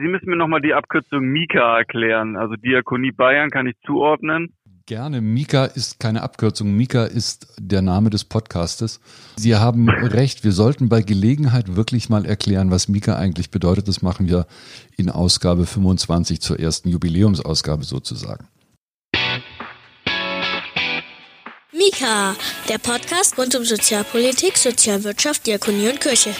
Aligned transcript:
Sie 0.00 0.06
müssen 0.06 0.30
mir 0.30 0.36
nochmal 0.36 0.60
die 0.60 0.74
Abkürzung 0.74 1.24
Mika 1.24 1.78
erklären. 1.78 2.36
Also 2.36 2.54
Diakonie 2.54 3.10
Bayern 3.10 3.50
kann 3.50 3.66
ich 3.66 3.74
zuordnen. 3.84 4.54
Gerne. 4.86 5.20
Mika 5.20 5.64
ist 5.64 5.98
keine 5.98 6.22
Abkürzung. 6.22 6.72
Mika 6.72 7.04
ist 7.04 7.56
der 7.58 7.82
Name 7.82 8.08
des 8.08 8.24
Podcastes. 8.24 9.00
Sie 9.36 9.56
haben 9.56 9.90
recht. 9.90 10.44
Wir 10.44 10.52
sollten 10.52 10.88
bei 10.88 11.02
Gelegenheit 11.02 11.74
wirklich 11.74 12.08
mal 12.08 12.24
erklären, 12.24 12.70
was 12.70 12.88
Mika 12.88 13.16
eigentlich 13.16 13.50
bedeutet. 13.50 13.88
Das 13.88 14.00
machen 14.00 14.28
wir 14.28 14.46
in 14.96 15.10
Ausgabe 15.10 15.66
25 15.66 16.40
zur 16.40 16.60
ersten 16.60 16.88
Jubiläumsausgabe 16.88 17.82
sozusagen. 17.82 18.46
Mika, 21.72 22.34
der 22.68 22.78
Podcast 22.78 23.36
rund 23.36 23.56
um 23.56 23.64
Sozialpolitik, 23.64 24.56
Sozialwirtschaft, 24.56 25.46
Diakonie 25.46 25.90
und 25.90 26.00
Kirche. 26.00 26.30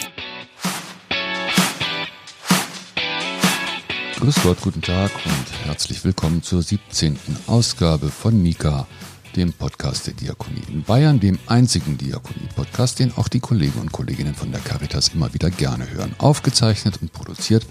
Grüß 4.21 4.43
Gott, 4.43 4.61
guten 4.62 4.82
Tag 4.82 5.12
und 5.27 5.67
herzlich 5.67 6.04
willkommen 6.04 6.43
zur 6.43 6.61
17. 6.61 7.17
Ausgabe 7.46 8.09
von 8.09 8.43
Mika, 8.43 8.89
dem 9.36 9.53
Podcast 9.53 10.09
der 10.09 10.14
Diakonie 10.14 10.64
in 10.67 10.82
Bayern, 10.82 11.21
dem 11.21 11.39
einzigen 11.46 11.96
Diakonie-Podcast, 11.96 12.99
den 12.99 13.17
auch 13.17 13.29
die 13.29 13.39
Kollegen 13.39 13.79
und 13.79 13.93
Kolleginnen 13.93 14.35
von 14.35 14.50
der 14.50 14.61
Caritas 14.61 15.12
immer 15.14 15.32
wieder 15.35 15.50
gerne 15.50 15.89
hören. 15.89 16.17
Aufgezeichnet 16.18 17.00
und 17.00 17.12
produziert 17.12 17.64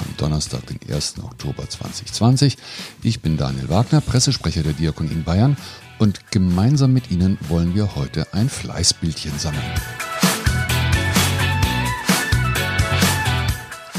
am 0.00 0.06
Donnerstag, 0.16 0.66
den 0.66 0.80
1. 0.92 1.22
Oktober 1.22 1.68
2020. 1.68 2.56
Ich 3.04 3.20
bin 3.20 3.36
Daniel 3.36 3.68
Wagner, 3.68 4.00
Pressesprecher 4.00 4.64
der 4.64 4.72
Diakonie 4.72 5.12
in 5.12 5.22
Bayern 5.22 5.56
und 6.00 6.32
gemeinsam 6.32 6.94
mit 6.94 7.12
Ihnen 7.12 7.38
wollen 7.48 7.76
wir 7.76 7.94
heute 7.94 8.26
ein 8.34 8.48
Fleißbildchen 8.48 9.38
sammeln. 9.38 9.62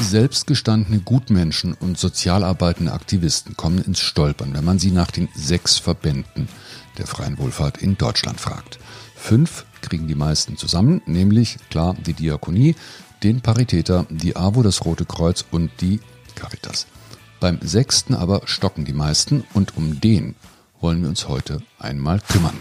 Selbstgestandene 0.08 1.00
Gutmenschen 1.00 1.74
und 1.74 1.98
sozial 1.98 2.42
arbeitende 2.42 2.94
Aktivisten 2.94 3.58
kommen 3.58 3.84
ins 3.84 4.00
Stolpern, 4.00 4.54
wenn 4.54 4.64
man 4.64 4.78
sie 4.78 4.90
nach 4.90 5.10
den 5.10 5.28
sechs 5.34 5.76
Verbänden 5.76 6.48
der 6.96 7.06
freien 7.06 7.36
Wohlfahrt 7.36 7.76
in 7.76 7.98
Deutschland 7.98 8.40
fragt. 8.40 8.78
Fünf 9.14 9.66
kriegen 9.82 10.08
die 10.08 10.14
meisten 10.14 10.56
zusammen, 10.56 11.02
nämlich 11.04 11.58
klar 11.68 11.94
die 11.94 12.14
Diakonie, 12.14 12.74
den 13.22 13.42
Paritäter, 13.42 14.06
die 14.08 14.34
AWO, 14.34 14.62
das 14.62 14.84
Rote 14.86 15.04
Kreuz 15.04 15.44
und 15.50 15.70
die 15.82 16.00
Caritas. 16.34 16.86
Beim 17.38 17.58
sechsten 17.60 18.14
aber 18.14 18.40
stocken 18.46 18.86
die 18.86 18.94
meisten 18.94 19.44
und 19.52 19.76
um 19.76 20.00
den 20.00 20.36
wollen 20.80 21.02
wir 21.02 21.10
uns 21.10 21.28
heute 21.28 21.60
einmal 21.78 22.20
kümmern. 22.20 22.56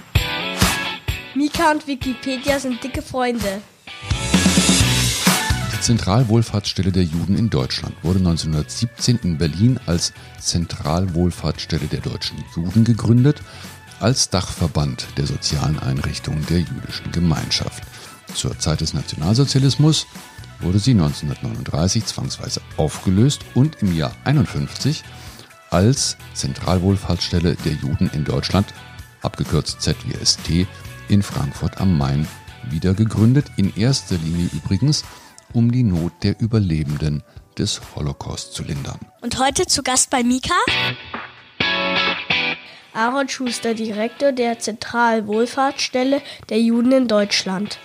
Mika 1.34 1.72
und 1.72 1.88
Wikipedia 1.88 2.60
sind 2.60 2.84
dicke 2.84 3.02
Freunde. 3.02 3.62
Die 5.78 5.84
Zentralwohlfahrtsstelle 5.84 6.92
der 6.92 7.04
Juden 7.04 7.38
in 7.38 7.52
Deutschland 7.52 7.94
wurde 8.02 8.18
1917 8.18 9.20
in 9.22 9.38
Berlin 9.38 9.80
als 9.86 10.12
Zentralwohlfahrtsstelle 10.40 11.86
der 11.86 12.02
deutschen 12.02 12.44
Juden 12.56 12.84
gegründet, 12.84 13.44
als 14.00 14.32
Dachverband 14.32 15.06
der 15.18 15.28
sozialen 15.28 15.78
Einrichtungen 15.78 16.44
der 16.48 16.62
jüdischen 16.62 17.12
Gemeinschaft. 17.12 17.84
Zur 18.34 18.58
Zeit 18.58 18.82
des 18.82 18.96
Nationalsozialismus 18.96 20.08
wurde 20.62 20.80
sie 20.80 20.92
1939 20.92 22.08
zwangsweise 22.08 22.62
aufgelöst 22.78 23.42
und 23.54 23.76
im 23.84 23.96
Jahr 23.96 24.16
1951 24.26 25.04
als 25.70 26.18
Zentralwohlfahrtsstelle 26.34 27.56
der 27.56 27.74
Juden 27.74 28.10
in 28.14 28.26
Deutschland, 28.26 28.74
abgekürzt 29.22 29.80
ZWST, 29.84 30.66
in 31.08 31.22
Frankfurt 31.22 31.80
am 31.80 32.00
Main 32.00 32.28
wieder 32.68 32.96
gegründet, 32.96 33.52
in 33.58 33.76
erster 33.76 34.18
Linie 34.18 34.50
übrigens 34.54 35.04
um 35.54 35.72
die 35.72 35.84
Not 35.84 36.12
der 36.24 36.40
Überlebenden 36.40 37.24
des 37.58 37.82
Holocaust 37.96 38.54
zu 38.54 38.64
lindern. 38.64 39.00
Und 39.22 39.40
heute 39.40 39.66
zu 39.66 39.84
Gast 39.84 40.10
bei 40.10 40.24
Mika? 40.24 40.54
Aaron 42.94 43.30
Schuster, 43.30 43.74
Direktor 43.74 44.32
der 44.32 44.60
Zentralwohlfahrtsstelle 44.60 46.22
der 46.50 46.60
Juden 46.60 46.92
in 46.92 47.08
Deutschland. 47.08 47.80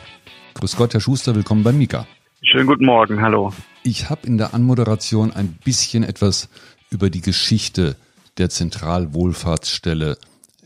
Grüß 0.54 0.76
Gott, 0.76 0.94
Herr 0.94 1.00
Schuster, 1.00 1.34
willkommen 1.34 1.62
bei 1.62 1.72
Mika. 1.72 2.06
Schönen 2.42 2.66
guten 2.66 2.86
Morgen, 2.86 3.20
hallo. 3.20 3.52
Ich 3.82 4.10
habe 4.10 4.26
in 4.26 4.38
der 4.38 4.54
Anmoderation 4.54 5.32
ein 5.32 5.58
bisschen 5.64 6.02
etwas 6.02 6.48
über 6.90 7.10
die 7.10 7.20
Geschichte 7.20 7.96
der 8.38 8.48
Zentralwohlfahrtsstelle 8.48 10.16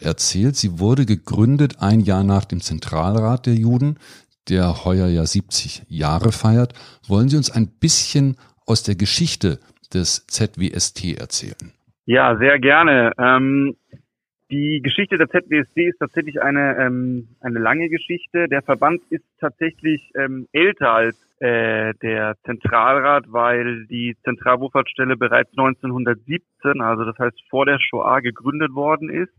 erzählt. 0.01 0.57
Sie 0.57 0.79
wurde 0.79 1.07
gegründet 1.07 1.81
ein 1.81 2.01
Jahr 2.01 2.25
nach 2.25 2.45
dem 2.45 2.61
Zentralrat 2.61 3.47
der 3.47 3.55
Juden 3.55 3.99
der 4.49 4.85
heuer 4.85 5.09
ja 5.09 5.25
70 5.25 5.85
Jahre 5.89 6.33
feiert. 6.33 6.73
Wollen 7.07 7.29
Sie 7.29 7.37
uns 7.37 7.51
ein 7.51 7.69
bisschen 7.69 8.37
aus 8.67 8.83
der 8.83 8.95
Geschichte 8.95 9.59
des 9.93 10.27
ZWST 10.27 11.19
erzählen? 11.19 11.73
Ja, 12.05 12.37
sehr 12.37 12.59
gerne. 12.59 13.13
Ähm, 13.19 13.77
die 14.51 14.81
Geschichte 14.81 15.19
der 15.19 15.29
ZWST 15.29 15.77
ist 15.77 15.99
tatsächlich 15.99 16.41
eine, 16.41 16.77
ähm, 16.79 17.29
eine 17.41 17.59
lange 17.59 17.89
Geschichte. 17.89 18.49
Der 18.49 18.63
Verband 18.63 19.03
ist 19.11 19.25
tatsächlich 19.41 20.13
ähm, 20.15 20.47
älter 20.53 20.93
als 20.93 21.17
äh, 21.41 21.95
der 22.01 22.37
Zentralrat, 22.45 23.25
weil 23.33 23.87
die 23.87 24.17
Zentralwohlfahrtsstelle 24.23 25.17
bereits 25.17 25.51
1917, 25.51 26.81
also 26.81 27.05
das 27.05 27.19
heißt 27.19 27.43
vor 27.51 27.67
der 27.67 27.79
Shoah, 27.81 28.21
gegründet 28.21 28.73
worden 28.73 29.11
ist. 29.11 29.35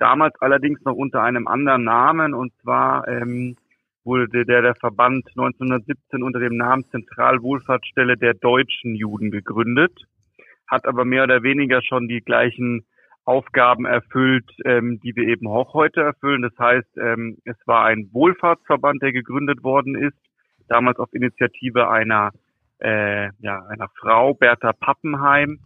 Damals 0.00 0.34
allerdings 0.40 0.80
noch 0.84 0.96
unter 0.96 1.22
einem 1.22 1.46
anderen 1.46 1.84
Namen 1.84 2.34
und 2.34 2.52
zwar 2.62 3.06
ähm, 3.06 3.56
wurde 4.04 4.44
der, 4.44 4.62
der 4.62 4.74
Verband 4.74 5.26
1917 5.28 6.22
unter 6.22 6.40
dem 6.40 6.56
Namen 6.56 6.84
Zentralwohlfahrtsstelle 6.90 8.16
der 8.16 8.34
deutschen 8.34 8.94
Juden 8.94 9.30
gegründet, 9.30 9.92
hat 10.68 10.86
aber 10.86 11.04
mehr 11.04 11.24
oder 11.24 11.42
weniger 11.42 11.82
schon 11.82 12.08
die 12.08 12.20
gleichen 12.20 12.84
Aufgaben 13.24 13.84
erfüllt, 13.84 14.50
ähm, 14.64 15.00
die 15.00 15.14
wir 15.14 15.28
eben 15.28 15.46
auch 15.46 15.74
heute 15.74 16.00
erfüllen. 16.00 16.42
Das 16.42 16.58
heißt, 16.58 16.98
ähm, 16.98 17.38
es 17.44 17.56
war 17.66 17.84
ein 17.84 18.08
Wohlfahrtsverband, 18.12 19.02
der 19.02 19.12
gegründet 19.12 19.62
worden 19.62 19.94
ist, 19.94 20.18
damals 20.68 20.98
auf 20.98 21.12
Initiative 21.12 21.88
einer, 21.88 22.32
äh, 22.80 23.30
ja, 23.38 23.64
einer 23.66 23.88
Frau, 24.00 24.34
Bertha 24.34 24.72
Pappenheim, 24.72 25.60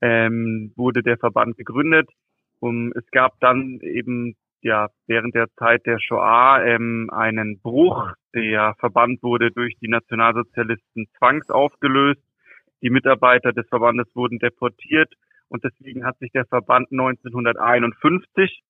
ähm, 0.00 0.72
wurde 0.74 1.02
der 1.02 1.16
Verband 1.16 1.56
gegründet. 1.56 2.10
Und 2.58 2.92
es 2.96 3.08
gab 3.12 3.38
dann 3.40 3.78
eben 3.82 4.34
ja 4.62 4.88
während 5.06 5.34
der 5.34 5.48
Zeit 5.56 5.86
der 5.86 5.98
Shoah 6.00 6.62
ähm, 6.64 7.08
einen 7.12 7.60
Bruch. 7.60 8.12
Der 8.34 8.74
Verband 8.78 9.22
wurde 9.22 9.50
durch 9.50 9.76
die 9.80 9.88
Nationalsozialisten 9.88 11.06
zwangsaufgelöst. 11.18 12.22
Die 12.82 12.90
Mitarbeiter 12.90 13.52
des 13.52 13.68
Verbandes 13.68 14.06
wurden 14.14 14.38
deportiert 14.38 15.12
und 15.48 15.64
deswegen 15.64 16.04
hat 16.04 16.18
sich 16.18 16.32
der 16.32 16.44
Verband 16.46 16.90
1951, 16.90 18.62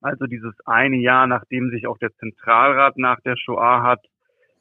also 0.00 0.26
dieses 0.26 0.54
eine 0.64 0.96
Jahr, 0.96 1.26
nachdem 1.26 1.70
sich 1.70 1.86
auch 1.86 1.98
der 1.98 2.14
Zentralrat 2.16 2.96
nach 2.96 3.20
der 3.20 3.36
Shoah 3.36 3.82
hat 3.82 4.06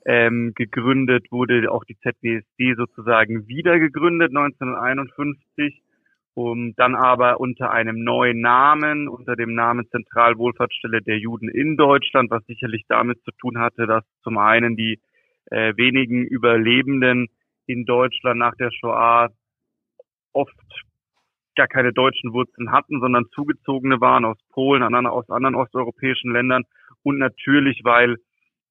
ähm, 0.05 0.53
gegründet, 0.55 1.31
wurde 1.31 1.71
auch 1.71 1.83
die 1.83 1.97
ZWSD 1.97 2.75
sozusagen 2.75 3.47
wieder 3.47 3.79
gegründet 3.79 4.29
1951 4.29 5.81
um 6.35 6.75
dann 6.75 6.95
aber 6.95 7.39
unter 7.39 7.71
einem 7.71 8.03
neuen 8.03 8.41
Namen, 8.41 9.07
unter 9.07 9.37
dem 9.37 9.55
Namen 9.55 9.87
Zentralwohlfahrtsstelle 9.89 11.01
der 11.01 11.17
Juden 11.17 11.47
in 11.49 11.77
Deutschland, 11.77 12.29
was 12.29 12.45
sicherlich 12.45 12.83
damit 12.89 13.21
zu 13.23 13.31
tun 13.39 13.57
hatte, 13.57 13.87
dass 13.87 14.03
zum 14.21 14.37
einen 14.37 14.75
die 14.75 14.99
äh, 15.45 15.73
wenigen 15.77 16.25
Überlebenden 16.25 17.29
in 17.67 17.85
Deutschland 17.85 18.37
nach 18.37 18.53
der 18.55 18.69
Shoah 18.71 19.29
oft 20.33 20.53
gar 21.55 21.67
keine 21.67 21.93
deutschen 21.93 22.33
Wurzeln 22.33 22.71
hatten, 22.73 22.99
sondern 22.99 23.27
zugezogene 23.33 24.01
waren 24.01 24.25
aus 24.25 24.37
Polen, 24.49 24.83
aus 25.07 25.29
anderen 25.29 25.55
osteuropäischen 25.55 26.33
Ländern 26.33 26.63
und 27.01 27.17
natürlich, 27.17 27.79
weil 27.85 28.17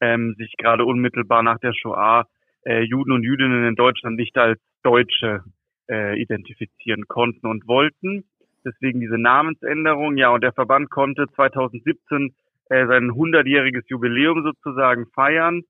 ähm, 0.03 0.35
sich 0.37 0.53
gerade 0.59 0.85
unmittelbar 0.85 1.43
nach 1.43 1.59
der 1.61 1.73
Shoah 1.73 2.27
äh, 2.67 2.83
Juden 2.83 3.13
und 3.13 3.23
Jüdinnen 3.23 3.67
in 3.67 3.75
Deutschland 3.75 4.17
nicht 4.17 4.37
als 4.37 4.61
Deutsche 4.83 5.43
äh, 5.89 6.21
identifizieren 6.21 7.07
konnten 7.09 7.47
und 7.47 7.67
wollten. 7.67 8.25
Deswegen 8.65 9.01
diese 9.01 9.19
Namensänderung. 9.19 10.17
Ja, 10.17 10.31
und 10.31 10.43
der 10.43 10.53
Verband 10.53 10.91
konnte 10.91 11.27
2017 11.35 12.35
äh, 12.71 12.87
sein 12.87 13.11
100-jähriges 13.11 13.85
Jubiläum 13.89 14.43
sozusagen 14.43 15.07
feiern. 15.15 15.63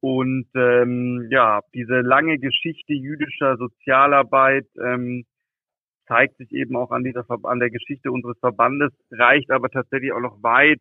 Und 0.00 0.46
ähm, 0.54 1.26
ja, 1.30 1.60
diese 1.74 2.00
lange 2.00 2.38
Geschichte 2.38 2.92
jüdischer 2.92 3.56
Sozialarbeit 3.56 4.66
ähm, 4.78 5.24
zeigt 6.06 6.36
sich 6.36 6.52
eben 6.52 6.76
auch 6.76 6.90
an 6.90 7.02
dieser 7.02 7.24
an 7.44 7.58
der 7.58 7.70
Geschichte 7.70 8.12
unseres 8.12 8.38
Verbandes, 8.38 8.92
reicht 9.10 9.50
aber 9.50 9.68
tatsächlich 9.70 10.12
auch 10.12 10.20
noch 10.20 10.42
weit, 10.42 10.80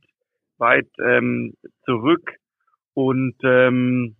weit 0.57 0.89
ähm, 0.99 1.53
zurück. 1.85 2.35
Und 2.93 3.35
ähm, 3.43 4.15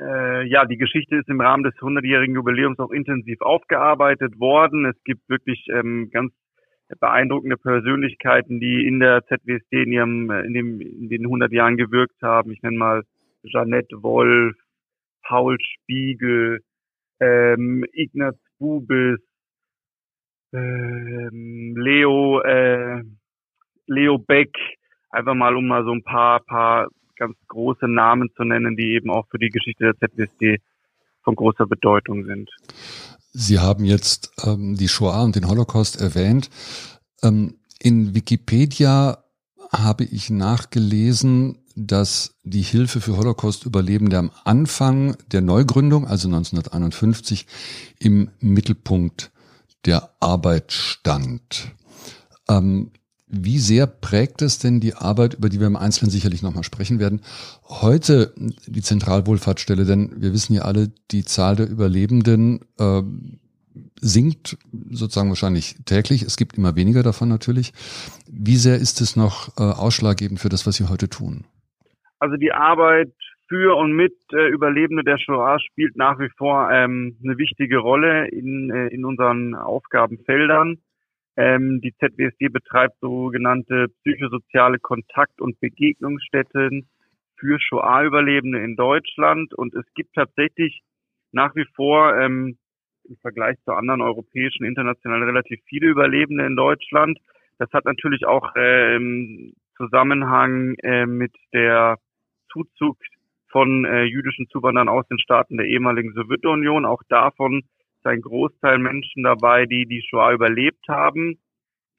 äh, 0.00 0.46
ja, 0.46 0.64
die 0.64 0.76
Geschichte 0.76 1.16
ist 1.16 1.28
im 1.28 1.40
Rahmen 1.40 1.64
des 1.64 1.74
100-jährigen 1.74 2.34
Jubiläums 2.34 2.78
auch 2.78 2.90
intensiv 2.90 3.40
aufgearbeitet 3.40 4.38
worden. 4.38 4.84
Es 4.84 5.02
gibt 5.04 5.28
wirklich 5.28 5.66
ähm, 5.72 6.10
ganz 6.12 6.32
beeindruckende 7.00 7.56
Persönlichkeiten, 7.56 8.60
die 8.60 8.86
in 8.86 9.00
der 9.00 9.24
ZWSD 9.26 9.82
in, 9.82 9.92
ihrem, 9.92 10.30
äh, 10.30 10.42
in, 10.42 10.54
dem, 10.54 10.80
in 10.80 11.08
den 11.08 11.24
100 11.24 11.52
Jahren 11.52 11.76
gewirkt 11.76 12.22
haben. 12.22 12.52
Ich 12.52 12.62
nenne 12.62 12.78
mal 12.78 13.02
Jeanette 13.44 14.02
Wolf, 14.02 14.56
Paul 15.22 15.58
Spiegel, 15.60 16.60
ähm, 17.20 17.84
Ignaz 17.92 18.36
Bubis, 18.58 19.20
ähm, 20.52 21.74
Leo, 21.76 22.40
äh, 22.40 23.02
Leo 23.86 24.18
Beck, 24.18 24.56
einfach 25.10 25.34
mal 25.34 25.56
um 25.56 25.66
mal 25.66 25.84
so 25.84 25.92
ein 25.92 26.02
paar, 26.02 26.40
paar 26.40 26.88
ganz 27.18 27.36
große 27.48 27.86
Namen 27.86 28.30
zu 28.36 28.44
nennen, 28.44 28.76
die 28.76 28.94
eben 28.94 29.10
auch 29.10 29.26
für 29.30 29.38
die 29.38 29.50
Geschichte 29.50 29.92
der 29.92 30.10
ZWSD 30.10 30.60
von 31.22 31.34
großer 31.34 31.66
Bedeutung 31.66 32.24
sind. 32.24 32.50
Sie 33.32 33.58
haben 33.58 33.84
jetzt 33.84 34.32
ähm, 34.44 34.76
die 34.76 34.88
Shoah 34.88 35.22
und 35.22 35.36
den 35.36 35.48
Holocaust 35.48 36.00
erwähnt. 36.00 36.48
Ähm, 37.22 37.56
in 37.80 38.14
Wikipedia 38.14 39.24
habe 39.70 40.04
ich 40.04 40.30
nachgelesen, 40.30 41.58
dass 41.76 42.38
die 42.42 42.62
Hilfe 42.62 43.00
für 43.00 43.16
Holocaust-Überlebende 43.16 44.18
am 44.18 44.30
Anfang 44.44 45.16
der 45.30 45.42
Neugründung, 45.42 46.06
also 46.06 46.28
1951, 46.28 47.46
im 48.00 48.30
Mittelpunkt 48.40 49.30
der 49.84 50.10
Arbeit 50.20 50.72
stand. 50.72 51.72
Ähm, 52.48 52.90
wie 53.28 53.58
sehr 53.58 53.86
prägt 53.86 54.42
es 54.42 54.58
denn 54.58 54.80
die 54.80 54.94
Arbeit, 54.94 55.34
über 55.34 55.48
die 55.48 55.60
wir 55.60 55.66
im 55.66 55.76
Einzelnen 55.76 56.10
sicherlich 56.10 56.42
nochmal 56.42 56.64
sprechen 56.64 56.98
werden, 56.98 57.20
heute 57.68 58.32
die 58.66 58.82
Zentralwohlfahrtsstelle? 58.82 59.84
Denn 59.84 60.12
wir 60.16 60.32
wissen 60.32 60.54
ja 60.54 60.62
alle, 60.62 60.88
die 61.10 61.24
Zahl 61.24 61.56
der 61.56 61.68
Überlebenden 61.68 62.60
äh, 62.78 63.02
sinkt 64.00 64.56
sozusagen 64.90 65.28
wahrscheinlich 65.28 65.76
täglich. 65.84 66.22
Es 66.22 66.36
gibt 66.36 66.56
immer 66.56 66.76
weniger 66.76 67.02
davon 67.02 67.28
natürlich. 67.28 67.72
Wie 68.30 68.56
sehr 68.56 68.76
ist 68.76 69.00
es 69.00 69.16
noch 69.16 69.48
äh, 69.58 69.62
ausschlaggebend 69.62 70.40
für 70.40 70.48
das, 70.48 70.66
was 70.66 70.76
Sie 70.76 70.88
heute 70.88 71.08
tun? 71.08 71.44
Also 72.18 72.36
die 72.36 72.52
Arbeit 72.52 73.12
für 73.48 73.76
und 73.76 73.92
mit 73.92 74.14
äh, 74.32 74.48
Überlebende 74.48 75.04
der 75.04 75.18
Shoah 75.18 75.58
spielt 75.60 75.96
nach 75.96 76.18
wie 76.18 76.28
vor 76.36 76.70
ähm, 76.70 77.16
eine 77.22 77.38
wichtige 77.38 77.78
Rolle 77.78 78.28
in, 78.28 78.70
äh, 78.70 78.88
in 78.88 79.04
unseren 79.04 79.54
Aufgabenfeldern. 79.54 80.78
Ähm, 81.38 81.80
die 81.80 81.94
ZWSD 81.94 82.48
betreibt 82.48 82.98
sogenannte 83.00 83.86
psychosoziale 84.02 84.80
Kontakt- 84.80 85.40
und 85.40 85.60
Begegnungsstätten 85.60 86.88
für 87.36 87.60
Shoah-Überlebende 87.60 88.58
in 88.58 88.74
Deutschland. 88.74 89.54
Und 89.54 89.72
es 89.74 89.84
gibt 89.94 90.16
tatsächlich 90.16 90.82
nach 91.30 91.54
wie 91.54 91.64
vor 91.76 92.18
ähm, 92.18 92.58
im 93.04 93.16
Vergleich 93.18 93.56
zu 93.64 93.70
anderen 93.70 94.00
europäischen, 94.00 94.64
internationalen 94.64 95.22
relativ 95.22 95.60
viele 95.68 95.86
Überlebende 95.86 96.44
in 96.44 96.56
Deutschland. 96.56 97.20
Das 97.58 97.72
hat 97.72 97.84
natürlich 97.84 98.26
auch 98.26 98.50
ähm, 98.56 99.52
Zusammenhang 99.76 100.74
äh, 100.82 101.06
mit 101.06 101.36
der 101.52 101.98
Zuzug 102.50 102.98
von 103.48 103.84
äh, 103.84 104.02
jüdischen 104.02 104.48
Zuwanderern 104.48 104.88
aus 104.88 105.06
den 105.06 105.20
Staaten 105.20 105.56
der 105.56 105.66
ehemaligen 105.66 106.14
Sowjetunion. 106.14 106.84
Auch 106.84 107.04
davon 107.08 107.62
ein 108.08 108.20
Großteil 108.20 108.78
Menschen 108.78 109.22
dabei, 109.22 109.66
die 109.66 109.86
die 109.86 110.02
Shoah 110.02 110.32
überlebt 110.32 110.88
haben, 110.88 111.38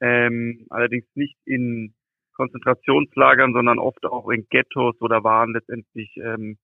ähm, 0.02 0.66
allerdings 0.70 1.06
nicht 1.16 1.38
in 1.46 1.94
Konzentrationslagern, 2.34 3.54
sondern 3.54 3.80
oft 3.80 4.06
auch 4.06 4.30
in 4.30 4.48
Ghettos 4.50 5.00
oder 5.02 5.24
waren 5.24 5.54
letztendlich 5.54 6.16
ähm, 6.18 6.58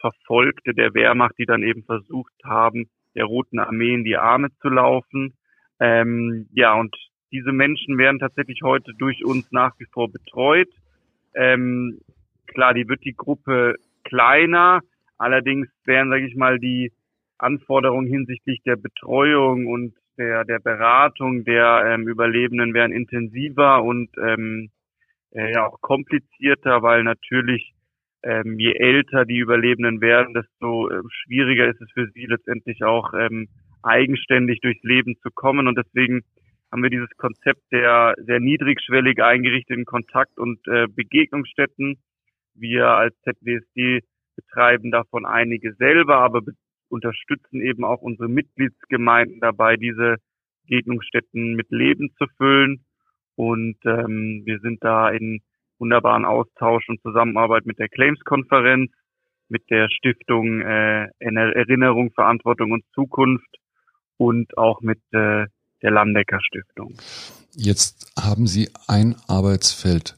Verfolgte 0.00 0.74
der 0.74 0.94
Wehrmacht, 0.94 1.34
die 1.38 1.44
dann 1.44 1.62
eben 1.62 1.84
versucht 1.84 2.32
haben, 2.44 2.88
der 3.14 3.24
Roten 3.24 3.58
Armee 3.58 3.94
in 3.94 4.04
die 4.04 4.16
Arme 4.16 4.48
zu 4.60 4.68
laufen. 4.68 5.34
Ähm, 5.80 6.48
ja, 6.52 6.74
und 6.74 6.96
diese 7.30 7.52
Menschen 7.52 7.98
werden 7.98 8.20
tatsächlich 8.20 8.62
heute 8.62 8.92
durch 8.94 9.24
uns 9.24 9.50
nach 9.52 9.78
wie 9.78 9.86
vor 9.92 10.10
betreut. 10.10 10.70
Ähm, 11.34 12.00
klar, 12.46 12.74
die 12.74 12.88
wird 12.88 13.04
die 13.04 13.14
Gruppe 13.14 13.74
kleiner, 14.04 14.80
allerdings 15.18 15.68
werden, 15.84 16.10
sage 16.10 16.26
ich 16.26 16.36
mal, 16.36 16.58
die 16.58 16.92
Anforderungen 17.38 18.08
hinsichtlich 18.08 18.60
der 18.64 18.76
Betreuung 18.76 19.66
und 19.66 19.94
der, 20.16 20.44
der 20.44 20.58
Beratung 20.58 21.44
der 21.44 21.84
ähm, 21.86 22.08
Überlebenden 22.08 22.74
werden 22.74 22.92
intensiver 22.92 23.82
und 23.82 24.10
ähm, 24.18 24.70
äh, 25.30 25.52
ja 25.52 25.66
auch 25.66 25.80
komplizierter, 25.80 26.82
weil 26.82 27.04
natürlich 27.04 27.72
ähm, 28.22 28.58
je 28.58 28.72
älter 28.72 29.24
die 29.24 29.38
Überlebenden 29.38 30.00
werden, 30.00 30.34
desto 30.34 30.90
äh, 30.90 31.02
schwieriger 31.08 31.68
ist 31.68 31.80
es 31.80 31.90
für 31.92 32.08
sie 32.14 32.26
letztendlich 32.26 32.82
auch 32.82 33.12
ähm, 33.14 33.48
eigenständig 33.82 34.60
durchs 34.60 34.82
Leben 34.82 35.16
zu 35.22 35.30
kommen. 35.30 35.68
Und 35.68 35.78
deswegen 35.78 36.22
haben 36.72 36.82
wir 36.82 36.90
dieses 36.90 37.10
Konzept 37.16 37.62
der 37.70 38.14
sehr 38.18 38.40
niedrigschwellig 38.40 39.22
eingerichteten 39.22 39.84
Kontakt- 39.84 40.38
und 40.38 40.66
äh, 40.66 40.86
Begegnungsstätten. 40.88 41.98
Wir 42.54 42.88
als 42.88 43.14
ZWSD 43.22 44.02
betreiben 44.34 44.90
davon 44.90 45.24
einige 45.24 45.74
selber, 45.74 46.16
aber 46.16 46.42
unterstützen 46.88 47.60
eben 47.60 47.84
auch 47.84 48.00
unsere 48.00 48.28
Mitgliedsgemeinden 48.28 49.40
dabei, 49.40 49.76
diese 49.76 50.16
Begegnungsstätten 50.62 51.54
mit 51.54 51.70
Leben 51.70 52.10
zu 52.18 52.26
füllen. 52.36 52.84
Und 53.36 53.76
ähm, 53.84 54.42
wir 54.44 54.58
sind 54.60 54.82
da 54.82 55.10
in 55.10 55.40
wunderbaren 55.78 56.24
Austausch 56.24 56.88
und 56.88 57.00
Zusammenarbeit 57.02 57.66
mit 57.66 57.78
der 57.78 57.88
Claims-Konferenz, 57.88 58.90
mit 59.48 59.70
der 59.70 59.88
Stiftung 59.90 60.60
äh, 60.60 61.08
Erinnerung, 61.20 62.10
Verantwortung 62.12 62.72
und 62.72 62.84
Zukunft 62.94 63.56
und 64.16 64.58
auch 64.58 64.80
mit 64.80 64.98
äh, 65.12 65.46
der 65.82 65.90
Landecker 65.90 66.40
Stiftung. 66.42 66.94
Jetzt 67.52 68.12
haben 68.20 68.46
Sie 68.46 68.68
ein 68.88 69.16
Arbeitsfeld 69.26 70.16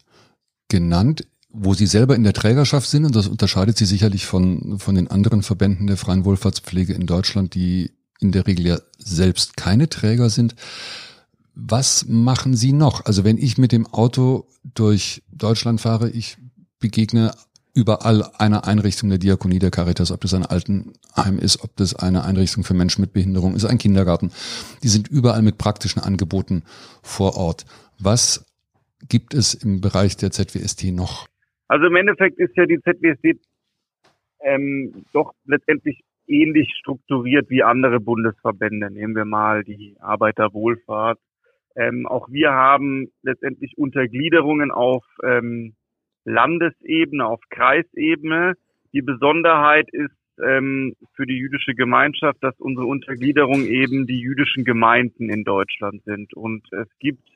genannt 0.68 1.26
wo 1.52 1.74
Sie 1.74 1.86
selber 1.86 2.14
in 2.14 2.24
der 2.24 2.32
Trägerschaft 2.32 2.88
sind, 2.88 3.04
und 3.04 3.16
das 3.16 3.26
unterscheidet 3.26 3.76
Sie 3.76 3.86
sicherlich 3.86 4.26
von, 4.26 4.78
von 4.78 4.94
den 4.94 5.08
anderen 5.08 5.42
Verbänden 5.42 5.86
der 5.86 5.96
freien 5.96 6.24
Wohlfahrtspflege 6.24 6.92
in 6.92 7.06
Deutschland, 7.06 7.54
die 7.54 7.92
in 8.20 8.32
der 8.32 8.46
Regel 8.46 8.66
ja 8.66 8.78
selbst 8.98 9.56
keine 9.56 9.88
Träger 9.88 10.30
sind. 10.30 10.54
Was 11.54 12.06
machen 12.06 12.56
Sie 12.56 12.72
noch? 12.72 13.04
Also 13.04 13.24
wenn 13.24 13.38
ich 13.38 13.58
mit 13.58 13.72
dem 13.72 13.86
Auto 13.86 14.46
durch 14.62 15.22
Deutschland 15.32 15.80
fahre, 15.80 16.10
ich 16.10 16.36
begegne 16.78 17.32
überall 17.74 18.28
einer 18.38 18.66
Einrichtung 18.66 19.08
der 19.10 19.18
Diakonie 19.18 19.58
der 19.58 19.70
Caritas, 19.70 20.10
ob 20.10 20.20
das 20.20 20.34
ein 20.34 20.46
Altenheim 20.46 21.38
ist, 21.38 21.62
ob 21.62 21.76
das 21.76 21.94
eine 21.94 22.24
Einrichtung 22.24 22.64
für 22.64 22.74
Menschen 22.74 23.00
mit 23.00 23.12
Behinderung 23.12 23.54
ist, 23.54 23.64
ein 23.64 23.78
Kindergarten. 23.78 24.32
Die 24.82 24.88
sind 24.88 25.08
überall 25.08 25.42
mit 25.42 25.58
praktischen 25.58 26.02
Angeboten 26.02 26.62
vor 27.02 27.36
Ort. 27.36 27.64
Was 27.98 28.44
gibt 29.08 29.34
es 29.34 29.54
im 29.54 29.80
Bereich 29.80 30.16
der 30.16 30.30
ZWST 30.30 30.84
noch? 30.92 31.29
Also 31.70 31.86
im 31.86 31.94
Endeffekt 31.94 32.40
ist 32.40 32.56
ja 32.56 32.66
die 32.66 32.80
ZWSD 32.80 33.38
ähm, 34.40 35.04
doch 35.12 35.34
letztendlich 35.44 36.00
ähnlich 36.26 36.74
strukturiert 36.80 37.48
wie 37.48 37.62
andere 37.62 38.00
Bundesverbände. 38.00 38.90
Nehmen 38.90 39.14
wir 39.14 39.24
mal 39.24 39.62
die 39.62 39.94
Arbeiterwohlfahrt. 40.00 41.20
Ähm, 41.76 42.08
auch 42.08 42.28
wir 42.28 42.50
haben 42.50 43.12
letztendlich 43.22 43.78
Untergliederungen 43.78 44.72
auf 44.72 45.04
ähm, 45.22 45.76
Landesebene, 46.24 47.24
auf 47.24 47.40
Kreisebene. 47.50 48.54
Die 48.92 49.02
Besonderheit 49.02 49.88
ist 49.92 50.10
ähm, 50.44 50.96
für 51.14 51.24
die 51.24 51.38
jüdische 51.38 51.76
Gemeinschaft, 51.76 52.42
dass 52.42 52.58
unsere 52.58 52.86
Untergliederung 52.86 53.64
eben 53.64 54.08
die 54.08 54.18
jüdischen 54.18 54.64
Gemeinden 54.64 55.30
in 55.30 55.44
Deutschland 55.44 56.02
sind. 56.02 56.34
Und 56.34 56.66
es 56.72 56.88
gibt 56.98 57.28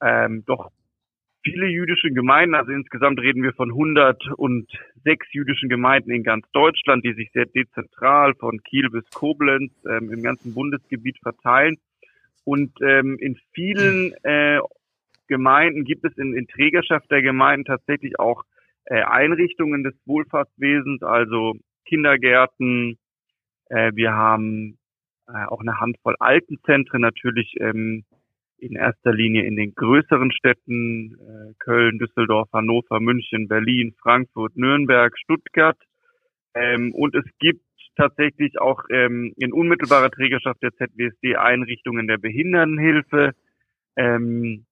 ähm, 0.00 0.44
doch 0.46 0.70
viele 1.42 1.66
jüdische 1.66 2.10
Gemeinden, 2.10 2.54
also 2.54 2.72
insgesamt 2.72 3.20
reden 3.20 3.42
wir 3.42 3.52
von 3.52 3.70
106 3.70 5.26
jüdischen 5.32 5.68
Gemeinden 5.68 6.10
in 6.10 6.22
ganz 6.22 6.46
Deutschland, 6.52 7.04
die 7.04 7.14
sich 7.14 7.30
sehr 7.32 7.46
dezentral 7.46 8.34
von 8.34 8.62
Kiel 8.62 8.90
bis 8.90 9.08
Koblenz 9.10 9.72
ähm, 9.86 10.12
im 10.12 10.22
ganzen 10.22 10.54
Bundesgebiet 10.54 11.18
verteilen. 11.22 11.78
Und 12.44 12.72
ähm, 12.82 13.18
in 13.20 13.38
vielen 13.52 14.14
äh, 14.24 14.60
Gemeinden 15.28 15.84
gibt 15.84 16.04
es 16.04 16.16
in, 16.18 16.34
in 16.34 16.48
Trägerschaft 16.48 17.10
der 17.10 17.22
Gemeinden 17.22 17.64
tatsächlich 17.64 18.18
auch 18.18 18.44
äh, 18.84 19.02
Einrichtungen 19.02 19.84
des 19.84 19.94
Wohlfahrtswesens, 20.06 21.02
also 21.02 21.54
Kindergärten. 21.86 22.98
Äh, 23.68 23.92
wir 23.94 24.12
haben 24.12 24.78
äh, 25.28 25.44
auch 25.46 25.60
eine 25.60 25.80
Handvoll 25.80 26.16
Altenzentren 26.18 27.00
natürlich 27.00 27.54
ähm, 27.60 28.04
in 28.62 28.76
erster 28.76 29.12
Linie 29.12 29.44
in 29.44 29.56
den 29.56 29.74
größeren 29.74 30.30
Städten 30.30 31.16
äh, 31.18 31.54
Köln, 31.58 31.98
Düsseldorf, 31.98 32.48
Hannover, 32.52 33.00
München, 33.00 33.48
Berlin, 33.48 33.92
Frankfurt, 34.00 34.56
Nürnberg, 34.56 35.18
Stuttgart. 35.18 35.78
Ähm, 36.54 36.94
und 36.94 37.14
es 37.16 37.24
gibt 37.40 37.64
tatsächlich 37.96 38.60
auch 38.60 38.84
ähm, 38.90 39.34
in 39.36 39.52
unmittelbarer 39.52 40.10
Trägerschaft 40.10 40.62
der 40.62 40.72
ZWSD 40.74 41.36
Einrichtungen 41.36 42.06
der 42.06 42.18
Behindertenhilfe. 42.18 43.32
Ähm, 43.96 44.64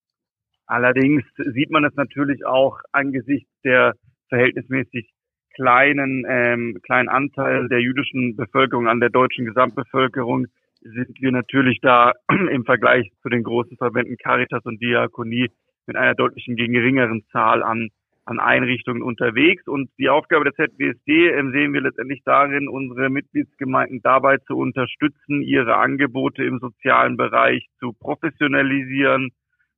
allerdings 0.66 1.24
sieht 1.36 1.70
man 1.70 1.84
es 1.84 1.94
natürlich 1.96 2.46
auch 2.46 2.78
angesichts 2.92 3.50
der 3.64 3.94
verhältnismäßig 4.28 5.10
kleinen 5.56 6.24
ähm, 6.28 6.78
kleinen 6.84 7.08
Anteil 7.08 7.68
der 7.68 7.80
jüdischen 7.80 8.36
Bevölkerung 8.36 8.86
an 8.86 9.00
der 9.00 9.10
deutschen 9.10 9.46
Gesamtbevölkerung 9.46 10.46
sind 10.80 11.20
wir 11.20 11.32
natürlich 11.32 11.78
da 11.80 12.12
im 12.50 12.64
Vergleich 12.64 13.10
zu 13.22 13.28
den 13.28 13.42
großen 13.42 13.76
Verbänden 13.76 14.16
Caritas 14.16 14.64
und 14.64 14.80
Diakonie 14.80 15.48
mit 15.86 15.96
einer 15.96 16.14
deutlichen 16.14 16.56
geringeren 16.56 17.24
Zahl 17.32 17.62
an 17.62 17.90
an 18.30 18.38
Einrichtungen 18.38 19.02
unterwegs. 19.02 19.66
Und 19.66 19.90
die 19.98 20.08
Aufgabe 20.08 20.44
der 20.44 20.54
ZWSD 20.54 21.30
ähm, 21.30 21.50
sehen 21.52 21.72
wir 21.72 21.80
letztendlich 21.80 22.22
darin, 22.24 22.68
unsere 22.68 23.10
Mitgliedsgemeinden 23.10 24.00
dabei 24.02 24.38
zu 24.38 24.56
unterstützen, 24.56 25.42
ihre 25.42 25.76
Angebote 25.76 26.44
im 26.44 26.60
sozialen 26.60 27.16
Bereich 27.16 27.66
zu 27.80 27.92
professionalisieren, 27.92 29.30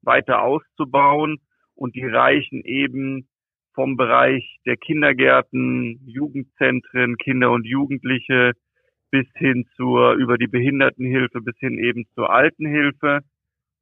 weiter 0.02 0.42
auszubauen 0.42 1.38
und 1.74 1.94
die 1.94 2.06
Reichen 2.06 2.62
eben 2.64 3.26
vom 3.74 3.96
Bereich 3.96 4.58
der 4.66 4.76
Kindergärten, 4.76 6.00
Jugendzentren, 6.04 7.16
Kinder 7.16 7.50
und 7.52 7.64
Jugendliche 7.64 8.52
bis 9.12 9.26
hin 9.34 9.66
zur, 9.76 10.14
über 10.14 10.38
die 10.38 10.46
Behindertenhilfe 10.46 11.42
bis 11.42 11.56
hin 11.58 11.78
eben 11.78 12.06
zur 12.14 12.32
Altenhilfe. 12.32 13.20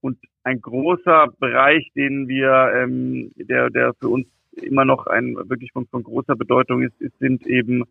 Und 0.01 0.19
ein 0.43 0.61
großer 0.61 1.29
Bereich, 1.39 1.89
den 1.95 2.27
wir, 2.27 2.73
ähm, 2.75 3.31
der, 3.37 3.71
der 3.71 3.95
für 3.95 4.09
uns 4.09 4.27
immer 4.61 4.85
noch 4.85 5.07
ein 5.07 5.37
wirklich 5.37 5.71
von, 5.73 5.87
von 5.87 6.03
großer 6.03 6.35
Bedeutung 6.35 6.83
ist, 6.83 7.01
ist, 7.01 7.17
sind 7.21 7.47
eben 7.47 7.85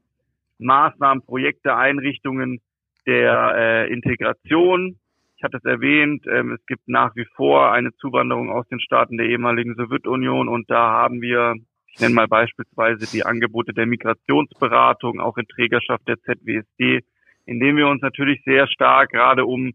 Maßnahmen, 0.58 1.24
Projekte, 1.24 1.76
Einrichtungen 1.76 2.60
der 3.08 3.54
äh, 3.56 3.94
Integration. 3.94 4.98
Ich 5.38 5.44
hatte 5.44 5.58
es 5.58 5.64
erwähnt, 5.64 6.26
ähm, 6.28 6.52
es 6.52 6.66
gibt 6.66 6.90
nach 6.90 7.16
wie 7.16 7.26
vor 7.36 7.72
eine 7.72 7.94
Zuwanderung 7.96 8.52
aus 8.52 8.68
den 8.68 8.82
Staaten 8.82 9.16
der 9.16 9.28
ehemaligen 9.28 9.76
Sowjetunion 9.76 10.50
und 10.50 10.70
da 10.70 10.92
haben 10.92 11.22
wir, 11.22 11.56
ich 11.88 12.02
nenne 12.02 12.16
mal 12.16 12.28
beispielsweise 12.28 13.10
die 13.10 13.24
Angebote 13.24 13.72
der 13.74 13.86
Migrationsberatung, 13.86 15.22
auch 15.22 15.38
in 15.38 15.48
Trägerschaft 15.48 16.06
der 16.10 16.20
ZWSD, 16.20 17.06
indem 17.50 17.78
wir 17.78 17.88
uns 17.88 18.02
natürlich 18.02 18.42
sehr 18.46 18.68
stark 18.68 19.12
gerade 19.12 19.46
um 19.46 19.74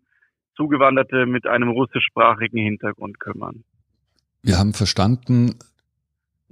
Zugewanderte 0.57 1.27
mit 1.27 1.47
einem 1.47 1.71
russischsprachigen 1.71 2.63
Hintergrund 2.63 3.19
kümmern. 3.19 3.65
Wir 4.43 4.59
haben 4.59 4.73
verstanden, 4.73 5.57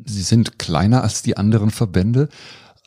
Sie 0.05 0.23
sind 0.23 0.59
kleiner 0.59 1.03
als 1.03 1.23
die 1.23 1.37
anderen 1.37 1.71
Verbände. 1.71 2.29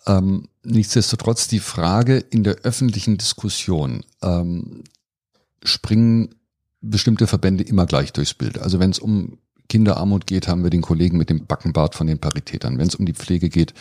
Ähm, 0.06 0.50
nichtsdestotrotz 0.64 1.48
die 1.48 1.60
Frage 1.60 2.18
in 2.18 2.44
der 2.44 2.58
öffentlichen 2.64 3.18
Diskussion, 3.18 4.04
ähm, 4.22 4.84
springen 5.64 6.36
bestimmte 6.82 7.28
Verbände 7.28 7.64
immer 7.64 7.86
gleich 7.86 8.12
durchs 8.12 8.34
Bild. 8.34 8.60
Also 8.60 8.80
wenn 8.80 8.92
es 8.92 9.00
um 9.00 9.38
Kinderarmut 9.70 10.28
geht, 10.28 10.48
haben 10.48 10.64
wir 10.64 10.70
den 10.70 10.82
Kollegen 10.82 11.18
mit 11.18 11.30
dem 11.30 11.46
Backenbart 11.46 11.96
von 11.96 12.08
den 12.08 12.20
Paritätern. 12.20 12.78
Wenn 12.78 12.88
es 12.88 12.96
um 12.96 13.06
die 13.06 13.14
Pflege 13.14 13.50
geht, 13.50 13.74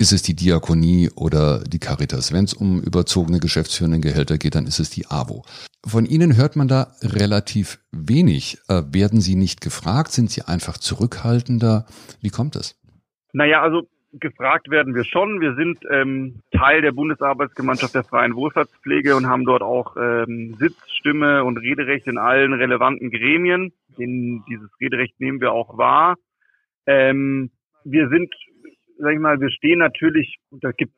ist 0.00 0.12
es 0.12 0.22
die 0.22 0.34
Diakonie 0.34 1.10
oder 1.14 1.62
die 1.62 1.78
Caritas. 1.78 2.32
Wenn 2.32 2.44
es 2.44 2.54
um 2.54 2.80
überzogene 2.80 3.38
geschäftsführende 3.38 4.00
Gehälter 4.00 4.38
geht, 4.38 4.54
dann 4.54 4.64
ist 4.64 4.80
es 4.80 4.88
die 4.88 5.04
AWO. 5.06 5.44
Von 5.86 6.06
Ihnen 6.06 6.38
hört 6.38 6.56
man 6.56 6.68
da 6.68 6.94
relativ 7.02 7.78
wenig. 7.92 8.56
Äh, 8.68 8.82
werden 8.92 9.20
Sie 9.20 9.36
nicht 9.36 9.60
gefragt? 9.60 10.10
Sind 10.12 10.30
Sie 10.30 10.40
einfach 10.40 10.78
zurückhaltender? 10.78 11.84
Wie 12.22 12.30
kommt 12.30 12.56
es? 12.56 12.80
Naja, 13.34 13.60
also 13.60 13.82
gefragt 14.12 14.70
werden 14.70 14.94
wir 14.94 15.04
schon. 15.04 15.42
Wir 15.42 15.54
sind 15.54 15.80
ähm, 15.90 16.40
Teil 16.50 16.80
der 16.80 16.92
Bundesarbeitsgemeinschaft 16.92 17.94
der 17.94 18.04
freien 18.04 18.34
Wohlfahrtspflege 18.34 19.14
und 19.16 19.26
haben 19.26 19.44
dort 19.44 19.62
auch 19.62 19.96
ähm, 19.98 20.56
Sitzstimme 20.58 21.44
und 21.44 21.58
Rederecht 21.58 22.06
in 22.06 22.16
allen 22.16 22.54
relevanten 22.54 23.10
Gremien. 23.10 23.74
In 23.98 24.44
dieses 24.48 24.70
Rederecht 24.80 25.20
nehmen 25.20 25.42
wir 25.42 25.52
auch 25.52 25.76
wahr. 25.76 26.16
Ähm, 26.86 27.50
wir 27.84 28.08
sind 28.08 28.34
sag 29.00 29.14
ich 29.14 29.18
mal, 29.18 29.40
wir 29.40 29.50
stehen 29.50 29.78
natürlich, 29.78 30.36
da 30.50 30.72
gibt 30.72 30.92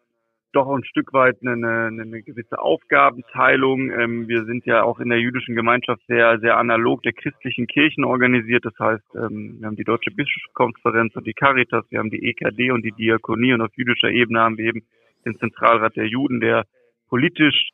doch 0.53 0.69
ein 0.69 0.85
Stück 0.85 1.13
weit 1.13 1.39
eine, 1.41 1.53
eine, 1.53 2.03
eine 2.03 2.23
gewisse 2.23 2.59
Aufgabenteilung. 2.59 3.91
Ähm, 3.91 4.29
wir 4.29 4.45
sind 4.45 4.67
ja 4.67 4.83
auch 4.83 5.01
in 5.01 5.09
der 5.09 5.19
jüdischen 5.19 5.55
Gemeinschaft 5.55 6.03
sehr, 6.07 6.39
sehr 6.41 6.59
analog 6.59 7.03
der 7.03 7.15
christlichen 7.15 7.67
Kirchen 7.67 8.05
organisiert. 8.05 8.65
Das 8.65 8.79
heißt, 8.79 9.15
ähm, 9.15 9.57
wir 9.59 9.67
haben 9.67 9.77
die 9.77 9.85
Deutsche 9.85 10.11
Bischofskonferenz 10.11 11.17
und 11.17 11.27
die 11.27 11.33
Caritas, 11.33 11.85
wir 11.91 12.01
haben 12.01 12.11
die 12.11 12.29
EKD 12.29 12.71
und 12.71 12.85
die 12.85 12.93
Diakonie 12.93 13.55
und 13.55 13.63
auf 13.63 13.71
jüdischer 13.77 14.11
Ebene 14.11 14.41
haben 14.41 14.59
wir 14.59 14.67
eben 14.67 14.83
den 15.25 15.39
Zentralrat 15.39 15.97
der 15.97 16.07
Juden, 16.07 16.41
der 16.41 16.65
politisch 17.09 17.71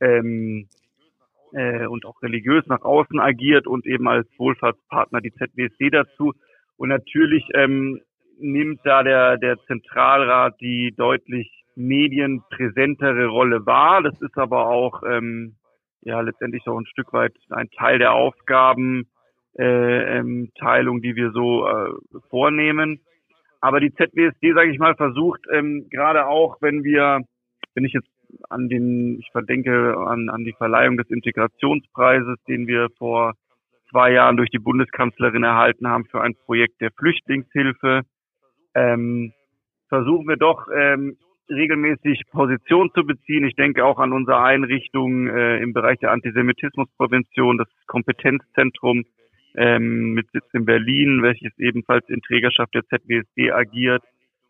ähm, 0.00 0.68
äh, 1.52 1.86
und 1.86 2.04
auch 2.06 2.22
religiös 2.22 2.64
nach 2.66 2.82
außen 2.82 3.18
agiert 3.18 3.66
und 3.66 3.86
eben 3.86 4.06
als 4.06 4.28
Wohlfahrtspartner 4.38 5.20
die 5.20 5.32
ZWSD 5.32 5.90
dazu. 5.90 6.32
Und 6.76 6.90
natürlich 6.90 7.44
ähm, 7.54 8.00
nimmt 8.40 8.80
da 8.84 9.02
der, 9.02 9.36
der 9.36 9.56
Zentralrat 9.66 10.60
die 10.60 10.94
deutlich 10.96 11.64
medienpräsentere 11.76 13.26
Rolle 13.26 13.64
wahr. 13.66 14.02
Das 14.02 14.20
ist 14.20 14.36
aber 14.36 14.68
auch 14.68 15.02
ähm, 15.02 15.56
ja 16.02 16.20
letztendlich 16.20 16.66
auch 16.66 16.78
ein 16.78 16.86
Stück 16.86 17.12
weit 17.12 17.34
ein 17.50 17.70
Teil 17.70 17.98
der 17.98 18.12
Aufgabenteilung, 18.12 19.06
äh, 19.58 20.18
ähm, 20.18 20.50
die 21.02 21.16
wir 21.16 21.30
so 21.32 21.66
äh, 21.66 21.92
vornehmen. 22.28 23.00
Aber 23.60 23.80
die 23.80 23.92
ZWSD, 23.94 24.54
sage 24.54 24.70
ich 24.70 24.78
mal, 24.78 24.94
versucht 24.94 25.40
ähm, 25.52 25.88
gerade 25.90 26.26
auch, 26.26 26.56
wenn 26.60 26.82
wir, 26.82 27.20
wenn 27.74 27.84
ich 27.84 27.92
jetzt 27.92 28.08
an 28.48 28.68
den, 28.68 29.18
ich 29.18 29.30
verdenke 29.32 29.96
an, 29.98 30.30
an 30.30 30.44
die 30.44 30.54
Verleihung 30.54 30.96
des 30.96 31.10
Integrationspreises, 31.10 32.38
den 32.48 32.66
wir 32.66 32.88
vor 32.96 33.34
zwei 33.90 34.12
Jahren 34.12 34.36
durch 34.36 34.50
die 34.50 34.58
Bundeskanzlerin 34.58 35.42
erhalten 35.42 35.88
haben 35.88 36.06
für 36.06 36.22
ein 36.22 36.36
Projekt 36.46 36.80
der 36.80 36.90
Flüchtlingshilfe, 36.92 38.02
ähm, 38.74 39.32
versuchen 39.88 40.28
wir 40.28 40.36
doch 40.36 40.66
ähm, 40.74 41.16
regelmäßig 41.48 42.22
Position 42.30 42.90
zu 42.94 43.04
beziehen. 43.04 43.44
Ich 43.44 43.56
denke 43.56 43.84
auch 43.84 43.98
an 43.98 44.12
unsere 44.12 44.40
Einrichtung 44.40 45.26
äh, 45.26 45.58
im 45.58 45.72
Bereich 45.72 45.98
der 45.98 46.12
Antisemitismusprävention, 46.12 47.58
das 47.58 47.68
Kompetenzzentrum 47.86 49.04
ähm, 49.56 50.12
mit 50.12 50.30
Sitz 50.30 50.46
in 50.52 50.64
Berlin, 50.64 51.22
welches 51.22 51.52
ebenfalls 51.58 52.08
in 52.08 52.22
Trägerschaft 52.22 52.74
der 52.74 52.86
ZWSD 52.86 53.50
agiert. 53.50 54.02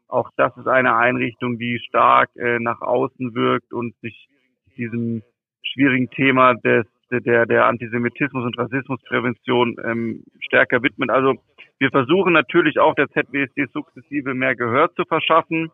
Auch 0.08 0.30
das 0.36 0.56
ist 0.56 0.66
eine 0.66 0.96
Einrichtung, 0.96 1.58
die 1.58 1.78
stark 1.78 2.30
äh, 2.36 2.58
nach 2.58 2.80
außen 2.80 3.34
wirkt 3.34 3.72
und 3.72 3.94
sich 4.00 4.28
diesem 4.76 5.22
schwierigen 5.62 6.10
Thema 6.10 6.54
des 6.54 6.86
der, 7.10 7.44
der 7.44 7.66
Antisemitismus- 7.66 8.44
und 8.44 8.56
Rassismusprävention 8.56 9.76
ähm, 9.84 10.22
stärker 10.40 10.82
widmet. 10.82 11.10
Also 11.10 11.34
wir 11.80 11.90
versuchen 11.90 12.34
natürlich 12.34 12.78
auch 12.78 12.94
der 12.94 13.08
ZWSD 13.08 13.66
sukzessive 13.72 14.34
mehr 14.34 14.54
Gehör 14.54 14.92
zu 14.94 15.04
verschaffen 15.06 15.72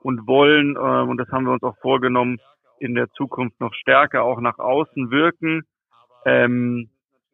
und 0.00 0.26
wollen, 0.26 0.76
äh, 0.76 0.78
und 0.78 1.18
das 1.18 1.28
haben 1.30 1.44
wir 1.44 1.52
uns 1.52 1.64
auch 1.64 1.76
vorgenommen, 1.78 2.38
in 2.78 2.94
der 2.94 3.10
Zukunft 3.10 3.60
noch 3.60 3.74
stärker 3.74 4.22
auch 4.22 4.40
nach 4.40 4.58
außen 4.58 5.10
wirken. 5.10 5.62
Ähm, 6.24 6.88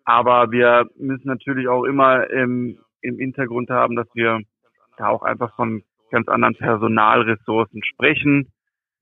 aber 0.05 0.51
wir 0.51 0.87
müssen 0.97 1.29
natürlich 1.29 1.69
auch 1.69 1.85
immer 1.85 2.29
ähm, 2.31 2.79
im 3.03 3.19
Hintergrund 3.19 3.69
haben, 3.71 3.97
dass 3.97 4.09
wir 4.15 4.41
da 4.97 5.09
auch 5.09 5.23
einfach 5.23 5.55
von 5.55 5.83
ganz 6.11 6.27
anderen 6.29 6.55
Personalressourcen 6.55 7.85
sprechen. 7.85 8.51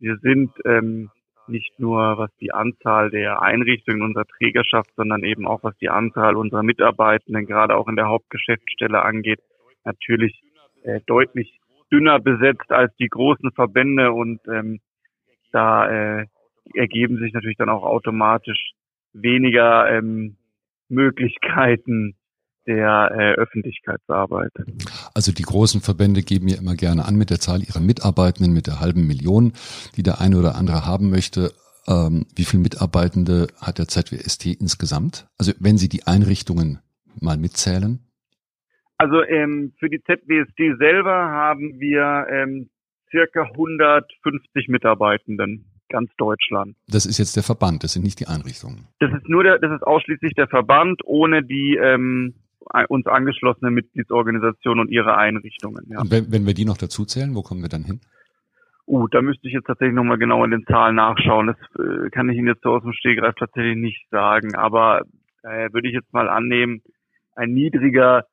Wir 0.00 0.16
sind 0.18 0.50
ähm, 0.64 1.10
nicht 1.48 1.78
nur 1.78 2.18
was 2.18 2.30
die 2.40 2.52
Anzahl 2.52 3.10
der 3.10 3.42
Einrichtungen 3.42 4.02
unserer 4.02 4.26
Trägerschaft, 4.26 4.90
sondern 4.96 5.24
eben 5.24 5.46
auch 5.46 5.62
was 5.62 5.76
die 5.78 5.88
Anzahl 5.88 6.36
unserer 6.36 6.62
Mitarbeitenden 6.62 7.46
gerade 7.46 7.76
auch 7.76 7.88
in 7.88 7.96
der 7.96 8.08
Hauptgeschäftsstelle 8.08 9.02
angeht, 9.02 9.40
natürlich 9.84 10.42
äh, 10.82 11.00
deutlich 11.06 11.58
dünner 11.92 12.18
besetzt 12.20 12.70
als 12.70 12.94
die 12.96 13.08
großen 13.08 13.52
Verbände. 13.52 14.12
Und 14.12 14.40
ähm, 14.48 14.80
da 15.52 15.88
äh, 16.20 16.26
ergeben 16.74 17.18
sich 17.18 17.32
natürlich 17.32 17.56
dann 17.56 17.68
auch 17.68 17.82
automatisch 17.82 18.72
weniger 19.12 19.90
ähm, 19.90 20.36
Möglichkeiten 20.88 22.16
der 22.66 23.10
äh, 23.12 23.32
Öffentlichkeitsarbeit. 23.34 24.52
Also 25.14 25.32
die 25.32 25.42
großen 25.42 25.80
Verbände 25.80 26.22
geben 26.22 26.48
ja 26.48 26.58
immer 26.58 26.74
gerne 26.74 27.04
an 27.04 27.16
mit 27.16 27.30
der 27.30 27.40
Zahl 27.40 27.62
ihrer 27.62 27.80
Mitarbeitenden, 27.80 28.52
mit 28.52 28.66
der 28.66 28.80
halben 28.80 29.06
Million, 29.06 29.52
die 29.96 30.02
der 30.02 30.20
eine 30.20 30.38
oder 30.38 30.56
andere 30.56 30.86
haben 30.86 31.10
möchte. 31.10 31.52
Ähm, 31.86 32.26
wie 32.34 32.44
viele 32.44 32.62
Mitarbeitende 32.62 33.48
hat 33.60 33.78
der 33.78 33.88
ZWST 33.88 34.46
insgesamt? 34.46 35.26
Also 35.38 35.52
wenn 35.60 35.76
Sie 35.76 35.88
die 35.88 36.06
Einrichtungen 36.06 36.80
mal 37.20 37.36
mitzählen? 37.36 38.00
Also 38.96 39.22
ähm, 39.22 39.72
für 39.78 39.90
die 39.90 40.02
ZWSD 40.02 40.76
selber 40.78 41.12
haben 41.12 41.78
wir 41.78 42.26
ähm, 42.30 42.70
circa 43.10 43.42
150 43.42 44.68
Mitarbeitenden 44.68 45.66
ganz 45.88 46.10
Deutschland. 46.16 46.76
Das 46.88 47.06
ist 47.06 47.18
jetzt 47.18 47.36
der 47.36 47.42
Verband, 47.42 47.84
das 47.84 47.92
sind 47.92 48.02
nicht 48.02 48.18
die 48.18 48.26
Einrichtungen. 48.26 48.88
Das 49.00 49.12
ist 49.12 49.28
nur 49.28 49.44
der, 49.44 49.58
das 49.58 49.72
ist 49.72 49.82
ausschließlich 49.82 50.32
der 50.34 50.48
Verband 50.48 51.02
ohne 51.04 51.42
die 51.42 51.76
ähm, 51.76 52.34
uns 52.88 53.06
angeschlossene 53.06 53.70
Mitgliedsorganisationen 53.70 54.86
und 54.86 54.90
ihre 54.90 55.16
Einrichtungen. 55.16 55.84
Ja. 55.88 56.00
Und 56.00 56.10
wenn, 56.10 56.32
wenn 56.32 56.46
wir 56.46 56.54
die 56.54 56.64
noch 56.64 56.78
dazu 56.78 57.04
zählen, 57.04 57.34
wo 57.34 57.42
kommen 57.42 57.62
wir 57.62 57.68
dann 57.68 57.84
hin? 57.84 58.00
Uh, 58.86 59.08
da 59.08 59.22
müsste 59.22 59.48
ich 59.48 59.54
jetzt 59.54 59.66
tatsächlich 59.66 59.94
nochmal 59.94 60.18
genau 60.18 60.44
in 60.44 60.50
den 60.50 60.66
Zahlen 60.66 60.96
nachschauen. 60.96 61.46
Das 61.46 61.56
äh, 61.78 62.10
kann 62.10 62.28
ich 62.28 62.36
Ihnen 62.36 62.48
jetzt 62.48 62.62
so 62.62 62.70
aus 62.70 62.82
dem 62.82 62.92
Stegreif 62.92 63.34
tatsächlich 63.38 63.76
nicht 63.76 64.06
sagen. 64.10 64.54
Aber 64.54 65.02
äh, 65.42 65.72
würde 65.72 65.88
ich 65.88 65.94
jetzt 65.94 66.12
mal 66.12 66.28
annehmen, 66.28 66.82
ein 67.34 67.52
niedriger, 67.52 68.26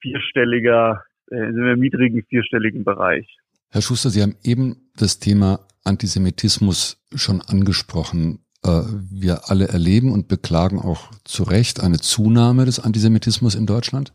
vierstelliger, 0.00 1.02
äh, 1.30 1.36
sind 1.36 1.64
wir 1.64 1.72
im 1.72 1.80
niedrigen, 1.80 2.22
vierstelligen 2.28 2.84
Bereich. 2.84 3.26
Herr 3.70 3.82
Schuster, 3.82 4.10
Sie 4.10 4.22
haben 4.22 4.36
eben 4.42 4.90
das 4.96 5.18
Thema 5.18 5.60
Antisemitismus 5.84 7.02
schon 7.14 7.40
angesprochen. 7.40 8.40
Äh, 8.64 8.82
wir 9.10 9.48
alle 9.50 9.68
erleben 9.68 10.12
und 10.12 10.28
beklagen 10.28 10.78
auch 10.78 11.10
zu 11.24 11.42
Recht 11.42 11.82
eine 11.82 11.98
Zunahme 11.98 12.64
des 12.64 12.80
Antisemitismus 12.80 13.54
in 13.54 13.66
Deutschland. 13.66 14.12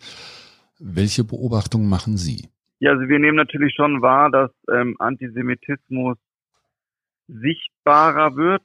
Welche 0.80 1.24
Beobachtungen 1.24 1.88
machen 1.88 2.18
Sie? 2.18 2.50
Ja, 2.80 2.92
also 2.92 3.08
wir 3.08 3.20
nehmen 3.20 3.38
natürlich 3.38 3.76
schon 3.76 4.02
wahr, 4.02 4.32
dass 4.32 4.52
ähm, 4.74 4.96
Antisemitismus 5.00 6.18
sichtbarer 7.28 8.36
wird. 8.36 8.64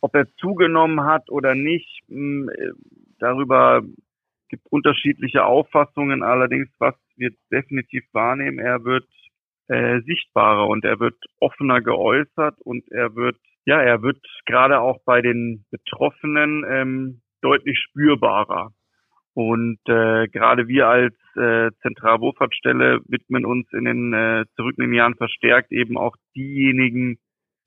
Ob 0.00 0.14
er 0.14 0.32
zugenommen 0.36 1.00
hat 1.04 1.28
oder 1.28 1.56
nicht, 1.56 2.02
mh, 2.06 2.52
äh, 2.52 2.72
darüber 3.18 3.82
gibt 4.48 4.66
unterschiedliche 4.70 5.44
Auffassungen. 5.44 6.22
Allerdings, 6.22 6.68
was 6.78 6.94
wir 7.16 7.30
definitiv 7.50 8.04
wahrnehmen, 8.12 8.58
er 8.58 8.84
wird 8.84 9.06
äh, 9.68 10.00
sichtbarer 10.02 10.66
und 10.68 10.84
er 10.84 10.98
wird 11.00 11.16
offener 11.40 11.80
geäußert 11.80 12.60
und 12.60 12.90
er 12.90 13.14
wird, 13.14 13.36
ja, 13.68 13.82
er 13.82 14.00
wird 14.00 14.18
gerade 14.46 14.80
auch 14.80 14.96
bei 15.04 15.20
den 15.20 15.66
Betroffenen 15.70 16.64
ähm, 16.66 17.20
deutlich 17.42 17.78
spürbarer. 17.78 18.72
Und 19.34 19.78
äh, 19.86 20.26
gerade 20.28 20.68
wir 20.68 20.88
als 20.88 21.14
äh, 21.36 21.70
Zentralwohlfahrtsstelle 21.82 23.02
widmen 23.08 23.44
uns 23.44 23.70
in 23.74 23.84
den 23.84 24.14
äh, 24.14 24.46
zurückliegenden 24.56 24.96
Jahren 24.96 25.16
verstärkt 25.16 25.70
eben 25.70 25.98
auch 25.98 26.16
diejenigen, 26.34 27.18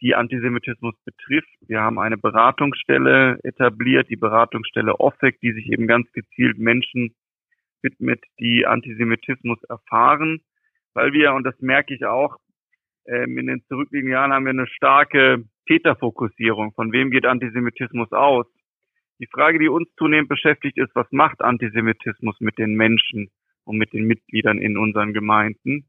die 0.01 0.15
Antisemitismus 0.15 0.95
betrifft. 1.05 1.55
Wir 1.67 1.81
haben 1.81 1.99
eine 1.99 2.17
Beratungsstelle 2.17 3.37
etabliert, 3.43 4.09
die 4.09 4.15
Beratungsstelle 4.15 4.99
OFFEC, 4.99 5.39
die 5.41 5.53
sich 5.53 5.71
eben 5.71 5.85
ganz 5.85 6.11
gezielt 6.13 6.57
Menschen 6.57 7.13
widmet, 7.83 8.23
die 8.39 8.65
Antisemitismus 8.65 9.61
erfahren, 9.69 10.41
weil 10.95 11.13
wir, 11.13 11.35
und 11.35 11.43
das 11.43 11.59
merke 11.59 11.93
ich 11.93 12.05
auch, 12.05 12.37
ähm, 13.05 13.37
in 13.37 13.45
den 13.45 13.63
zurückliegenden 13.67 14.13
Jahren 14.13 14.33
haben 14.33 14.45
wir 14.45 14.49
eine 14.49 14.67
starke 14.67 15.45
Täterfokussierung. 15.67 16.73
Von 16.73 16.91
wem 16.91 17.11
geht 17.11 17.25
Antisemitismus 17.25 18.11
aus? 18.11 18.45
Die 19.19 19.27
Frage, 19.27 19.59
die 19.59 19.69
uns 19.69 19.87
zunehmend 19.97 20.29
beschäftigt, 20.29 20.77
ist, 20.77 20.95
was 20.95 21.07
macht 21.11 21.41
Antisemitismus 21.41 22.39
mit 22.39 22.57
den 22.57 22.73
Menschen 22.73 23.29
und 23.65 23.77
mit 23.77 23.93
den 23.93 24.05
Mitgliedern 24.05 24.57
in 24.57 24.77
unseren 24.77 25.13
Gemeinden? 25.13 25.85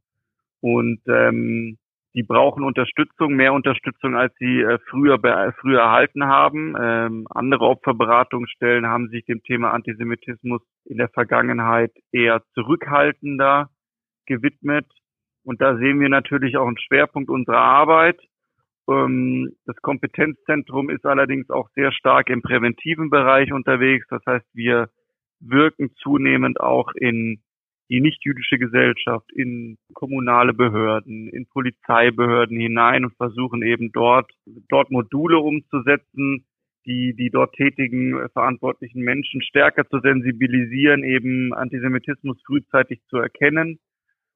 Und 0.61 1.01
ähm, 1.09 1.79
die 2.15 2.23
brauchen 2.23 2.63
Unterstützung, 2.63 3.35
mehr 3.35 3.55
Unterstützung, 3.55 4.17
als 4.17 4.35
sie 4.39 4.61
äh, 4.61 4.79
früher, 4.91 5.19
früher 5.61 5.81
erhalten 5.81 6.25
haben. 6.25 6.75
Ähm, 6.79 7.27
andere 7.31 7.65
Opferberatungsstellen 7.65 8.87
haben 8.87 9.09
sich 9.09 9.25
dem 9.25 9.43
Thema 9.43 9.71
Antisemitismus 9.71 10.61
in 10.85 10.99
der 10.99 11.09
Vergangenheit 11.09 11.93
eher 12.13 12.43
zurückhaltender 12.53 13.71
gewidmet. 14.27 14.87
Und 15.43 15.63
da 15.63 15.77
sehen 15.79 16.01
wir 16.01 16.11
natürlich 16.11 16.59
auch 16.59 16.67
einen 16.67 16.79
Schwerpunkt 16.79 17.31
unserer 17.31 17.63
Arbeit. 17.63 18.21
Ähm, 18.89 19.53
das 19.67 19.77
Kompetenzzentrum 19.77 20.91
ist 20.91 21.05
allerdings 21.05 21.51
auch 21.51 21.69
sehr 21.75 21.93
stark 21.93 22.31
im 22.31 22.43
präventiven 22.43 23.11
Bereich 23.11 23.53
unterwegs. 23.53 24.07
Das 24.11 24.23
heißt, 24.27 24.47
wir 24.53 24.89
wirken 25.41 25.91
zunehmend 25.97 26.61
auch 26.61 26.93
in 26.95 27.43
die 27.89 28.01
nichtjüdische 28.01 28.59
Gesellschaft, 28.59 29.31
in 29.33 29.77
kommunale 29.93 30.55
Behörden, 30.55 31.29
in 31.29 31.47
Polizeibehörden 31.47 32.59
hinein 32.59 33.05
und 33.05 33.15
versuchen 33.17 33.63
eben 33.63 33.93
dort, 33.93 34.31
dort 34.69 34.91
Module 34.91 35.39
umzusetzen, 35.39 36.47
die 36.87 37.15
die 37.15 37.31
dort 37.31 37.55
tätigen 37.55 38.29
verantwortlichen 38.33 39.03
Menschen 39.03 39.43
stärker 39.43 39.87
zu 39.89 40.01
sensibilisieren, 40.01 41.05
eben 41.05 41.53
Antisemitismus 41.53 42.41
frühzeitig 42.47 43.01
zu 43.09 43.19
erkennen 43.19 43.79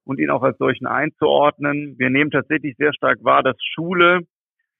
und 0.03 0.19
ihn 0.19 0.29
auch 0.29 0.43
als 0.43 0.57
solchen 0.57 0.85
einzuordnen. 0.85 1.95
Wir 1.97 2.09
nehmen 2.09 2.31
tatsächlich 2.31 2.75
sehr 2.77 2.93
stark 2.93 3.23
wahr, 3.23 3.43
dass 3.43 3.57
Schule 3.73 4.21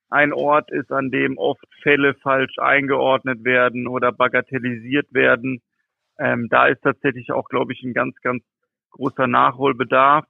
ein 0.09 0.33
Ort 0.33 0.71
ist, 0.71 0.91
an 0.91 1.11
dem 1.11 1.37
oft 1.37 1.65
Fälle 1.81 2.13
falsch 2.15 2.57
eingeordnet 2.59 3.43
werden 3.43 3.87
oder 3.87 4.11
bagatellisiert 4.11 5.13
werden. 5.13 5.61
Ähm, 6.19 6.47
da 6.49 6.67
ist 6.67 6.81
tatsächlich 6.81 7.31
auch, 7.31 7.49
glaube 7.49 7.73
ich, 7.73 7.83
ein 7.83 7.93
ganz, 7.93 8.15
ganz 8.21 8.43
großer 8.91 9.27
Nachholbedarf. 9.27 10.25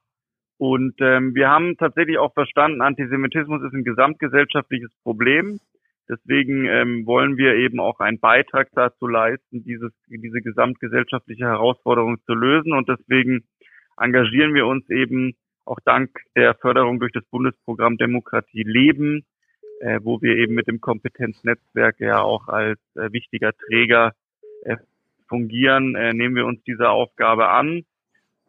Und 0.58 0.94
ähm, 1.00 1.34
wir 1.34 1.48
haben 1.48 1.76
tatsächlich 1.76 2.18
auch 2.18 2.34
verstanden, 2.34 2.82
Antisemitismus 2.82 3.62
ist 3.62 3.72
ein 3.72 3.84
gesamtgesellschaftliches 3.84 4.90
Problem. 5.04 5.60
Deswegen 6.08 6.64
ähm, 6.66 7.06
wollen 7.06 7.36
wir 7.36 7.54
eben 7.54 7.78
auch 7.78 8.00
einen 8.00 8.18
Beitrag 8.18 8.68
dazu 8.72 9.06
leisten, 9.06 9.62
dieses, 9.62 9.92
diese 10.08 10.40
gesamtgesellschaftliche 10.40 11.44
Herausforderung 11.44 12.18
zu 12.24 12.34
lösen. 12.34 12.72
Und 12.72 12.88
deswegen 12.88 13.44
engagieren 13.96 14.54
wir 14.54 14.66
uns 14.66 14.88
eben 14.90 15.34
auch 15.64 15.78
dank 15.84 16.10
der 16.34 16.54
Förderung 16.54 16.98
durch 16.98 17.12
das 17.12 17.24
Bundesprogramm 17.26 17.98
Demokratie 17.98 18.64
leben 18.64 19.24
äh, 19.80 20.00
wo 20.02 20.20
wir 20.20 20.36
eben 20.36 20.54
mit 20.54 20.66
dem 20.66 20.80
Kompetenznetzwerk 20.80 22.00
ja 22.00 22.20
auch 22.22 22.48
als 22.48 22.80
äh, 22.96 23.12
wichtiger 23.12 23.52
Träger 23.52 24.12
äh, 24.62 24.76
fungieren, 25.28 25.94
äh, 25.94 26.12
nehmen 26.14 26.34
wir 26.34 26.46
uns 26.46 26.62
diese 26.64 26.88
Aufgabe 26.88 27.48
an. 27.48 27.84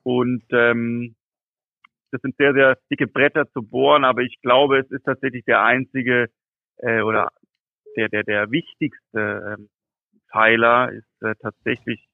Und 0.03 0.43
ähm, 0.51 1.15
das 2.11 2.21
sind 2.21 2.35
sehr, 2.37 2.53
sehr 2.53 2.77
dicke 2.89 3.07
Bretter 3.07 3.49
zu 3.51 3.61
bohren, 3.61 4.03
aber 4.03 4.21
ich 4.21 4.41
glaube, 4.41 4.79
es 4.79 4.89
ist 4.89 5.03
tatsächlich 5.03 5.45
der 5.45 5.63
einzige 5.63 6.29
äh, 6.77 7.01
oder 7.01 7.31
der, 7.95 8.09
der, 8.09 8.23
der 8.23 8.51
wichtigste 8.51 9.57
äh, 9.57 9.63
Pfeiler 10.31 10.91
ist 10.91 11.21
äh, 11.21 11.35
tatsächlich 11.41 12.07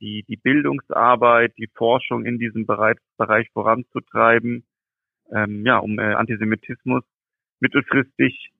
die, 0.00 0.24
die 0.28 0.36
Bildungsarbeit, 0.36 1.56
die 1.56 1.68
Forschung 1.74 2.24
in 2.24 2.38
diesem 2.38 2.66
Bereich, 2.66 2.96
Bereich 3.16 3.48
voranzutreiben, 3.52 4.64
ähm, 5.32 5.64
ja, 5.64 5.78
um 5.78 5.98
äh, 5.98 6.14
Antisemitismus 6.14 7.04
mittelfristig 7.62 8.50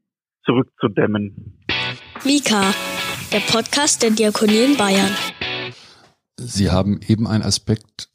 zurückzudämmen. 0.44 1.58
Mika, 2.24 2.72
der 3.32 3.40
Podcast 3.40 4.02
der 4.02 4.10
Diakonie 4.10 4.64
in 4.64 4.76
Bayern. 4.76 5.10
Sie 6.38 6.70
haben 6.70 7.00
eben 7.06 7.26
einen 7.26 7.42
Aspekt 7.42 8.08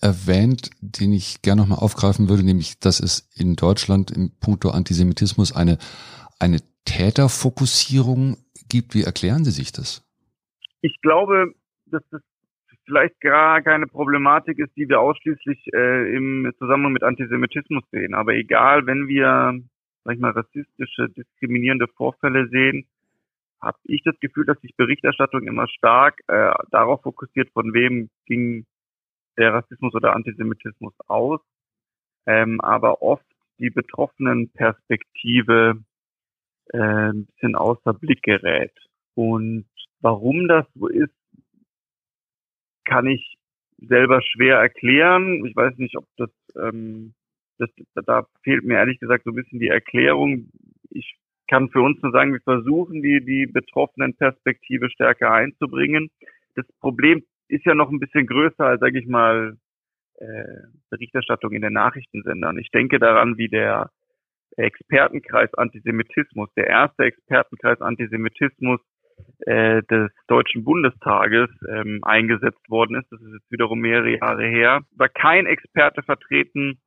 erwähnt, 0.00 0.70
den 0.80 1.12
ich 1.12 1.42
gerne 1.42 1.62
nochmal 1.62 1.78
aufgreifen 1.78 2.28
würde, 2.28 2.44
nämlich, 2.44 2.78
dass 2.80 3.00
es 3.00 3.30
in 3.36 3.56
Deutschland 3.56 4.10
im 4.10 4.30
Punkto 4.40 4.70
Antisemitismus 4.70 5.54
eine, 5.54 5.78
eine 6.40 6.58
Täterfokussierung 6.84 8.36
gibt. 8.68 8.94
Wie 8.94 9.02
erklären 9.02 9.44
Sie 9.44 9.52
sich 9.52 9.72
das? 9.72 10.02
Ich 10.80 11.00
glaube, 11.02 11.52
dass 11.86 12.02
das 12.10 12.22
vielleicht 12.84 13.20
gar 13.20 13.62
keine 13.62 13.86
Problematik 13.86 14.58
ist, 14.58 14.76
die 14.76 14.88
wir 14.88 15.00
ausschließlich 15.00 15.68
äh, 15.72 16.16
im 16.16 16.52
Zusammenhang 16.58 16.92
mit 16.92 17.04
Antisemitismus 17.04 17.84
sehen. 17.92 18.14
Aber 18.14 18.34
egal, 18.34 18.86
wenn 18.86 19.06
wir 19.06 19.62
sag 20.04 20.14
ich 20.14 20.20
mal, 20.20 20.32
rassistische, 20.32 21.08
diskriminierende 21.10 21.88
Vorfälle 21.88 22.48
sehen, 22.48 22.86
habe 23.60 23.78
ich 23.84 24.02
das 24.02 24.18
Gefühl, 24.20 24.44
dass 24.44 24.60
sich 24.60 24.74
Berichterstattung 24.76 25.46
immer 25.46 25.68
stark 25.68 26.20
äh, 26.26 26.52
darauf 26.70 27.02
fokussiert, 27.02 27.50
von 27.52 27.72
wem 27.72 28.10
ging 28.26 28.66
der 29.38 29.54
Rassismus 29.54 29.94
oder 29.94 30.14
Antisemitismus 30.14 30.92
aus, 31.06 31.40
ähm, 32.26 32.60
aber 32.60 33.02
oft 33.02 33.24
die 33.58 33.70
betroffenen 33.70 34.50
Perspektive 34.50 35.82
äh, 36.72 36.78
ein 36.78 37.26
bisschen 37.26 37.54
außer 37.54 37.94
Blick 37.94 38.22
gerät. 38.22 38.72
Und 39.14 39.66
warum 40.00 40.48
das 40.48 40.66
so 40.74 40.88
ist, 40.88 41.14
kann 42.84 43.06
ich 43.06 43.36
selber 43.78 44.20
schwer 44.22 44.58
erklären. 44.58 45.44
Ich 45.46 45.54
weiß 45.54 45.76
nicht, 45.78 45.96
ob 45.96 46.06
das 46.16 46.30
ähm, 46.56 47.14
das, 47.62 48.04
da 48.06 48.26
fehlt 48.42 48.64
mir 48.64 48.74
ehrlich 48.74 48.98
gesagt 48.98 49.24
so 49.24 49.30
ein 49.30 49.36
bisschen 49.36 49.60
die 49.60 49.68
Erklärung. 49.68 50.50
Ich 50.90 51.16
kann 51.48 51.70
für 51.70 51.80
uns 51.80 52.00
nur 52.02 52.12
sagen, 52.12 52.32
wir 52.32 52.40
versuchen, 52.40 53.02
die, 53.02 53.24
die 53.24 53.46
betroffenen 53.46 54.14
Perspektive 54.14 54.90
stärker 54.90 55.32
einzubringen. 55.32 56.10
Das 56.54 56.66
Problem 56.80 57.22
ist 57.48 57.64
ja 57.64 57.74
noch 57.74 57.90
ein 57.90 58.00
bisschen 58.00 58.26
größer 58.26 58.64
als, 58.64 58.80
sage 58.80 58.98
ich 58.98 59.06
mal, 59.06 59.56
äh, 60.16 60.44
Berichterstattung 60.90 61.52
in 61.52 61.62
den 61.62 61.72
Nachrichtensendern. 61.72 62.58
Ich 62.58 62.70
denke 62.70 62.98
daran, 62.98 63.36
wie 63.38 63.48
der 63.48 63.90
Expertenkreis 64.56 65.52
Antisemitismus, 65.54 66.48
der 66.56 66.66
erste 66.66 67.04
Expertenkreis 67.04 67.80
Antisemitismus 67.80 68.80
äh, 69.46 69.82
des 69.84 70.10
Deutschen 70.28 70.64
Bundestages 70.64 71.48
ähm, 71.68 72.00
eingesetzt 72.02 72.68
worden 72.68 72.96
ist. 72.96 73.10
Das 73.10 73.20
ist 73.20 73.32
jetzt 73.32 73.50
wiederum 73.50 73.80
mehrere 73.80 74.16
Jahre 74.16 74.46
her. 74.46 74.80
War 74.96 75.08
kein 75.08 75.46
Experte 75.46 76.02
vertreten, 76.02 76.80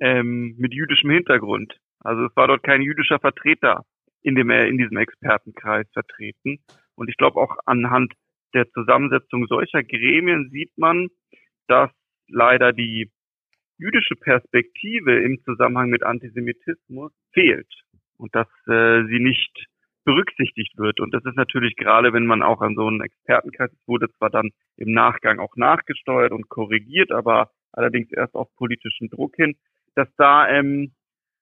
ähm, 0.00 0.54
mit 0.58 0.74
jüdischem 0.74 1.10
Hintergrund. 1.10 1.76
Also 2.00 2.24
es 2.24 2.36
war 2.36 2.48
dort 2.48 2.62
kein 2.62 2.82
jüdischer 2.82 3.18
Vertreter 3.18 3.84
in 4.22 4.34
dem 4.34 4.50
in 4.50 4.78
diesem 4.78 4.96
Expertenkreis 4.96 5.86
vertreten. 5.92 6.58
Und 6.94 7.08
ich 7.08 7.16
glaube 7.16 7.40
auch 7.40 7.56
anhand 7.66 8.12
der 8.54 8.70
Zusammensetzung 8.70 9.46
solcher 9.46 9.82
Gremien 9.82 10.50
sieht 10.50 10.76
man, 10.76 11.08
dass 11.68 11.90
leider 12.28 12.72
die 12.72 13.10
jüdische 13.78 14.16
Perspektive 14.16 15.22
im 15.22 15.40
Zusammenhang 15.44 15.88
mit 15.88 16.02
Antisemitismus 16.02 17.12
fehlt 17.32 17.72
und 18.18 18.34
dass 18.34 18.48
äh, 18.66 19.04
sie 19.06 19.20
nicht 19.20 19.66
berücksichtigt 20.04 20.76
wird. 20.76 21.00
Und 21.00 21.14
das 21.14 21.24
ist 21.24 21.36
natürlich 21.36 21.76
gerade, 21.76 22.12
wenn 22.12 22.26
man 22.26 22.42
auch 22.42 22.60
an 22.60 22.74
so 22.74 22.86
einen 22.86 23.00
Expertenkreis 23.00 23.70
wurde, 23.86 24.10
zwar 24.18 24.30
dann 24.30 24.50
im 24.76 24.92
Nachgang 24.92 25.38
auch 25.38 25.56
nachgesteuert 25.56 26.32
und 26.32 26.48
korrigiert, 26.48 27.12
aber 27.12 27.50
allerdings 27.72 28.10
erst 28.12 28.34
auf 28.34 28.48
politischen 28.56 29.08
Druck 29.08 29.36
hin, 29.36 29.56
dass 29.94 30.08
da 30.16 30.48
ähm, 30.48 30.92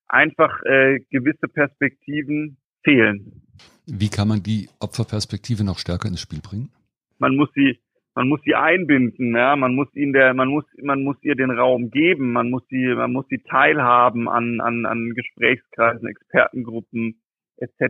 einfach 0.09 0.63
äh, 0.65 1.01
gewisse 1.11 1.49
Perspektiven 1.49 2.57
fehlen. 2.83 3.43
Wie 3.87 4.09
kann 4.09 4.29
man 4.29 4.43
die 4.43 4.69
Opferperspektive 4.81 5.65
noch 5.65 5.79
stärker 5.79 6.09
ins 6.09 6.21
Spiel 6.21 6.41
bringen? 6.41 6.71
Man 7.19 7.37
muss 7.37 7.49
sie, 7.55 7.79
man 8.15 8.29
muss 8.29 8.41
sie 8.45 8.55
einbinden, 8.55 9.35
ja, 9.35 9.57
man 9.57 9.75
muss 9.75 9.89
ihnen 9.95 10.13
der, 10.13 10.35
man 10.35 10.49
muss, 10.49 10.65
man 10.83 11.03
muss 11.03 11.17
ihr 11.23 11.35
den 11.35 11.51
Raum 11.51 11.91
geben, 11.91 12.33
man 12.33 12.51
muss 12.51 12.63
sie, 12.69 12.95
man 12.95 13.13
muss 13.13 13.27
sie 13.29 13.39
teilhaben 13.39 14.29
an, 14.29 14.61
an, 14.61 14.87
an 14.87 15.15
Gesprächskreisen, 15.15 16.07
Expertengruppen 16.07 17.21
etc. 17.57 17.81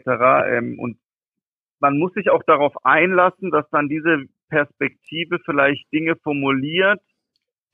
Ähm, 0.46 0.78
und 0.78 0.98
man 1.80 1.98
muss 1.98 2.12
sich 2.14 2.30
auch 2.30 2.42
darauf 2.44 2.84
einlassen, 2.84 3.50
dass 3.50 3.68
dann 3.70 3.88
diese 3.88 4.24
Perspektive 4.48 5.38
vielleicht 5.44 5.92
Dinge 5.92 6.16
formuliert, 6.16 7.00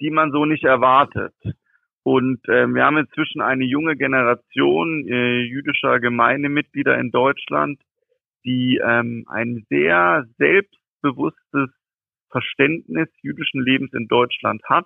die 0.01 0.11
man 0.11 0.33
so 0.33 0.45
nicht 0.45 0.65
erwartet. 0.65 1.35
Und 2.05 2.47
äh, 2.49 2.67
wir 2.69 2.85
haben 2.85 2.99
inzwischen 2.99 3.41
eine 3.41 3.65
junge 3.65 3.97
Generation 3.97 5.09
äh, 5.09 5.41
jüdischer 5.41 6.01
Gemeindemitglieder 6.01 6.99
in 6.99 7.11
Deutschland, 7.11 7.81
die 8.45 8.79
ähm, 8.85 9.25
ein 9.27 9.65
sehr 9.71 10.27
selbstbewusstes 10.37 11.71
Verständnis 12.31 13.09
jüdischen 13.23 13.63
Lebens 13.63 13.95
in 13.95 14.07
Deutschland 14.07 14.63
hat, 14.69 14.85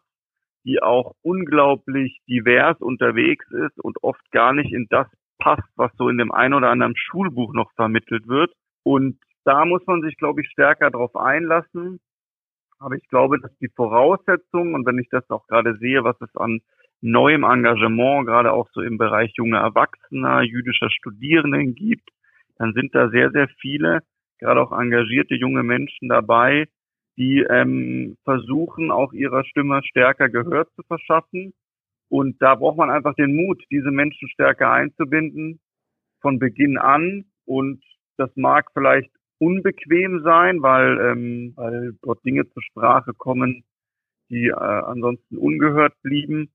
die 0.64 0.80
auch 0.80 1.16
unglaublich 1.22 2.20
divers 2.28 2.80
unterwegs 2.80 3.50
ist 3.50 3.80
und 3.80 3.96
oft 4.02 4.30
gar 4.30 4.52
nicht 4.52 4.72
in 4.72 4.86
das 4.88 5.08
passt, 5.38 5.68
was 5.74 5.90
so 5.96 6.08
in 6.08 6.18
dem 6.18 6.30
ein 6.30 6.54
oder 6.54 6.70
anderen 6.70 6.96
Schulbuch 6.96 7.52
noch 7.52 7.72
vermittelt 7.74 8.28
wird. 8.28 8.52
Und 8.84 9.18
da 9.44 9.64
muss 9.64 9.84
man 9.86 10.02
sich, 10.02 10.16
glaube 10.18 10.42
ich, 10.42 10.48
stärker 10.50 10.90
darauf 10.90 11.16
einlassen. 11.16 11.98
Aber 12.78 12.94
ich 12.94 13.08
glaube, 13.08 13.40
dass 13.40 13.56
die 13.58 13.70
Voraussetzungen, 13.74 14.74
und 14.74 14.86
wenn 14.86 14.98
ich 14.98 15.08
das 15.10 15.28
auch 15.30 15.46
gerade 15.48 15.76
sehe, 15.78 16.04
was 16.04 16.20
es 16.20 16.36
an 16.36 16.60
neuem 17.00 17.44
Engagement, 17.44 18.26
gerade 18.26 18.52
auch 18.52 18.68
so 18.72 18.80
im 18.80 18.98
Bereich 18.98 19.32
junger 19.36 19.60
Erwachsener, 19.60 20.42
jüdischer 20.42 20.90
Studierenden 20.90 21.74
gibt, 21.74 22.08
dann 22.56 22.72
sind 22.72 22.94
da 22.94 23.08
sehr, 23.10 23.30
sehr 23.30 23.48
viele, 23.60 24.00
gerade 24.38 24.60
auch 24.60 24.72
engagierte 24.72 25.34
junge 25.34 25.62
Menschen 25.62 26.08
dabei, 26.08 26.66
die 27.16 27.44
ähm, 27.48 28.16
versuchen, 28.24 28.90
auch 28.90 29.12
ihrer 29.12 29.44
Stimme 29.44 29.80
stärker 29.84 30.28
Gehör 30.28 30.66
zu 30.74 30.82
verschaffen. 30.86 31.52
Und 32.08 32.40
da 32.40 32.54
braucht 32.54 32.78
man 32.78 32.90
einfach 32.90 33.14
den 33.14 33.34
Mut, 33.34 33.62
diese 33.70 33.90
Menschen 33.90 34.28
stärker 34.28 34.70
einzubinden 34.70 35.60
von 36.20 36.38
Beginn 36.38 36.78
an. 36.78 37.24
Und 37.44 37.82
das 38.16 38.30
mag 38.36 38.70
vielleicht 38.72 39.10
unbequem 39.38 40.22
sein, 40.22 40.62
weil, 40.62 40.98
ähm, 41.00 41.52
weil 41.56 41.92
dort 42.02 42.24
Dinge 42.24 42.48
zur 42.50 42.62
Sprache 42.62 43.12
kommen, 43.14 43.64
die 44.30 44.48
äh, 44.48 44.52
ansonsten 44.52 45.36
ungehört 45.36 45.94
blieben. 46.02 46.50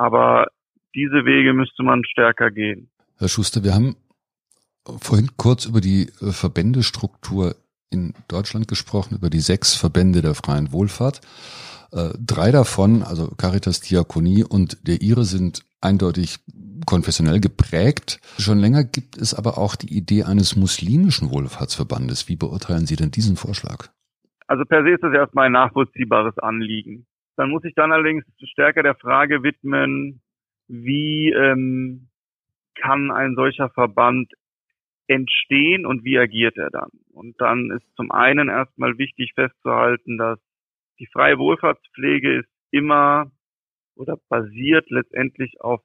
Aber 0.00 0.46
diese 0.94 1.26
Wege 1.26 1.52
müsste 1.52 1.82
man 1.82 2.06
stärker 2.06 2.50
gehen. 2.50 2.88
Herr 3.18 3.28
Schuster, 3.28 3.64
wir 3.64 3.74
haben 3.74 3.96
vorhin 4.86 5.28
kurz 5.36 5.66
über 5.66 5.82
die 5.82 6.08
äh, 6.22 6.32
Verbändestruktur 6.32 7.54
in 7.90 8.14
Deutschland 8.26 8.66
gesprochen, 8.66 9.16
über 9.16 9.28
die 9.28 9.40
sechs 9.40 9.76
Verbände 9.76 10.22
der 10.22 10.34
freien 10.34 10.72
Wohlfahrt. 10.72 11.20
Äh, 11.92 12.14
drei 12.18 12.50
davon, 12.50 13.02
also 13.02 13.30
Caritas, 13.36 13.82
Diakonie 13.82 14.42
und 14.42 14.88
der 14.88 15.02
Ihre, 15.02 15.24
sind 15.24 15.66
eindeutig 15.82 16.38
konfessionell 16.86 17.38
geprägt. 17.38 18.20
Schon 18.38 18.58
länger 18.58 18.84
gibt 18.84 19.18
es 19.18 19.34
aber 19.34 19.58
auch 19.58 19.76
die 19.76 19.94
Idee 19.94 20.22
eines 20.22 20.56
muslimischen 20.56 21.30
Wohlfahrtsverbandes. 21.30 22.26
Wie 22.26 22.36
beurteilen 22.36 22.86
Sie 22.86 22.96
denn 22.96 23.10
diesen 23.10 23.36
Vorschlag? 23.36 23.88
Also 24.46 24.64
per 24.64 24.82
se 24.82 24.94
ist 24.94 25.02
das 25.02 25.12
erstmal 25.12 25.46
ein 25.46 25.52
nachvollziehbares 25.52 26.38
Anliegen. 26.38 27.06
Dann 27.36 27.50
muss 27.50 27.64
ich 27.64 27.74
dann 27.74 27.92
allerdings 27.92 28.24
stärker 28.52 28.82
der 28.82 28.94
Frage 28.94 29.42
widmen, 29.42 30.20
wie 30.68 31.30
ähm, 31.30 32.08
kann 32.74 33.10
ein 33.10 33.34
solcher 33.34 33.70
Verband 33.70 34.32
entstehen 35.06 35.86
und 35.86 36.04
wie 36.04 36.18
agiert 36.18 36.56
er 36.56 36.70
dann? 36.70 36.90
Und 37.12 37.40
dann 37.40 37.70
ist 37.70 37.84
zum 37.96 38.12
einen 38.12 38.48
erstmal 38.48 38.96
wichtig 38.98 39.32
festzuhalten, 39.34 40.18
dass 40.18 40.38
die 41.00 41.06
freie 41.06 41.38
Wohlfahrtspflege 41.38 42.38
ist 42.38 42.48
immer 42.70 43.30
oder 43.96 44.18
basiert 44.28 44.88
letztendlich 44.90 45.60
auf 45.60 45.82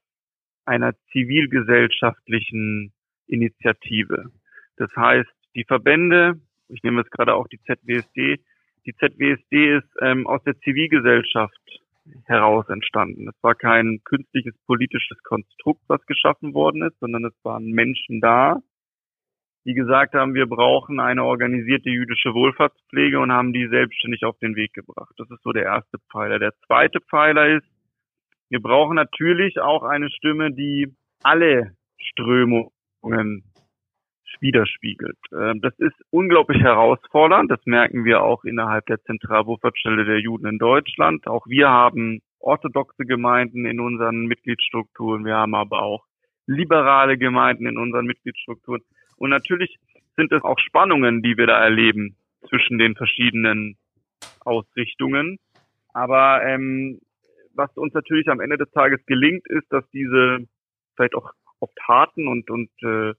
einer 0.65 0.93
zivilgesellschaftlichen 1.11 2.93
Initiative. 3.27 4.31
Das 4.77 4.89
heißt, 4.95 5.29
die 5.55 5.63
Verbände, 5.63 6.39
ich 6.67 6.83
nehme 6.83 7.01
jetzt 7.01 7.11
gerade 7.11 7.33
auch 7.33 7.47
die 7.47 7.61
ZWSD, 7.61 8.43
die 8.85 8.95
ZWSD 8.95 9.77
ist 9.77 9.89
ähm, 10.01 10.27
aus 10.27 10.43
der 10.43 10.57
Zivilgesellschaft 10.59 11.81
heraus 12.25 12.69
entstanden. 12.69 13.27
Es 13.27 13.43
war 13.43 13.55
kein 13.55 14.01
künstliches 14.03 14.55
politisches 14.67 15.17
Konstrukt, 15.23 15.81
was 15.87 16.05
geschaffen 16.05 16.53
worden 16.53 16.83
ist, 16.83 16.99
sondern 16.99 17.25
es 17.25 17.33
waren 17.43 17.71
Menschen 17.71 18.21
da, 18.21 18.61
die 19.65 19.73
gesagt 19.73 20.13
haben, 20.13 20.35
wir 20.35 20.45
brauchen 20.45 20.99
eine 20.99 21.23
organisierte 21.23 21.89
jüdische 21.89 22.33
Wohlfahrtspflege 22.35 23.19
und 23.19 23.31
haben 23.31 23.51
die 23.51 23.67
selbstständig 23.67 24.23
auf 24.23 24.37
den 24.37 24.55
Weg 24.55 24.73
gebracht. 24.73 25.13
Das 25.17 25.29
ist 25.31 25.41
so 25.41 25.51
der 25.51 25.63
erste 25.63 25.97
Pfeiler. 26.11 26.37
Der 26.37 26.53
zweite 26.67 27.01
Pfeiler 27.01 27.57
ist, 27.57 27.65
wir 28.49 28.61
brauchen 28.61 28.95
natürlich 28.95 29.59
auch 29.59 29.81
eine 29.81 30.11
Stimme, 30.11 30.51
die 30.51 30.95
alle 31.23 31.75
Strömungen 31.97 33.43
widerspiegelt. 34.39 35.17
Ähm, 35.31 35.61
das 35.61 35.73
ist 35.79 35.95
unglaublich 36.09 36.61
herausfordernd. 36.61 37.51
Das 37.51 37.65
merken 37.65 38.05
wir 38.05 38.23
auch 38.23 38.43
innerhalb 38.43 38.85
der 38.87 39.01
Zentralwohlfahrtsstelle 39.03 40.05
der 40.05 40.19
Juden 40.19 40.47
in 40.47 40.57
Deutschland. 40.57 41.27
Auch 41.27 41.47
wir 41.47 41.69
haben 41.69 42.21
orthodoxe 42.39 43.05
Gemeinden 43.05 43.65
in 43.65 43.79
unseren 43.79 44.25
Mitgliedsstrukturen. 44.25 45.25
Wir 45.25 45.35
haben 45.35 45.55
aber 45.55 45.81
auch 45.81 46.05
liberale 46.47 47.17
Gemeinden 47.17 47.65
in 47.65 47.77
unseren 47.77 48.05
Mitgliedsstrukturen. 48.05 48.81
Und 49.17 49.29
natürlich 49.29 49.77
sind 50.15 50.31
es 50.31 50.43
auch 50.43 50.59
Spannungen, 50.59 51.21
die 51.21 51.37
wir 51.37 51.47
da 51.47 51.63
erleben 51.63 52.15
zwischen 52.47 52.77
den 52.77 52.95
verschiedenen 52.95 53.77
Ausrichtungen. 54.41 55.39
Aber 55.93 56.43
ähm, 56.43 56.99
was 57.53 57.75
uns 57.77 57.93
natürlich 57.93 58.27
am 58.29 58.41
Ende 58.41 58.57
des 58.57 58.69
Tages 58.71 59.03
gelingt, 59.05 59.47
ist, 59.47 59.71
dass 59.71 59.89
diese 59.91 60.45
vielleicht 60.95 61.15
auch 61.15 61.31
oft 61.59 61.77
harten 61.87 62.27
und 62.27 62.49
und 62.49 62.69
äh, 62.83 63.13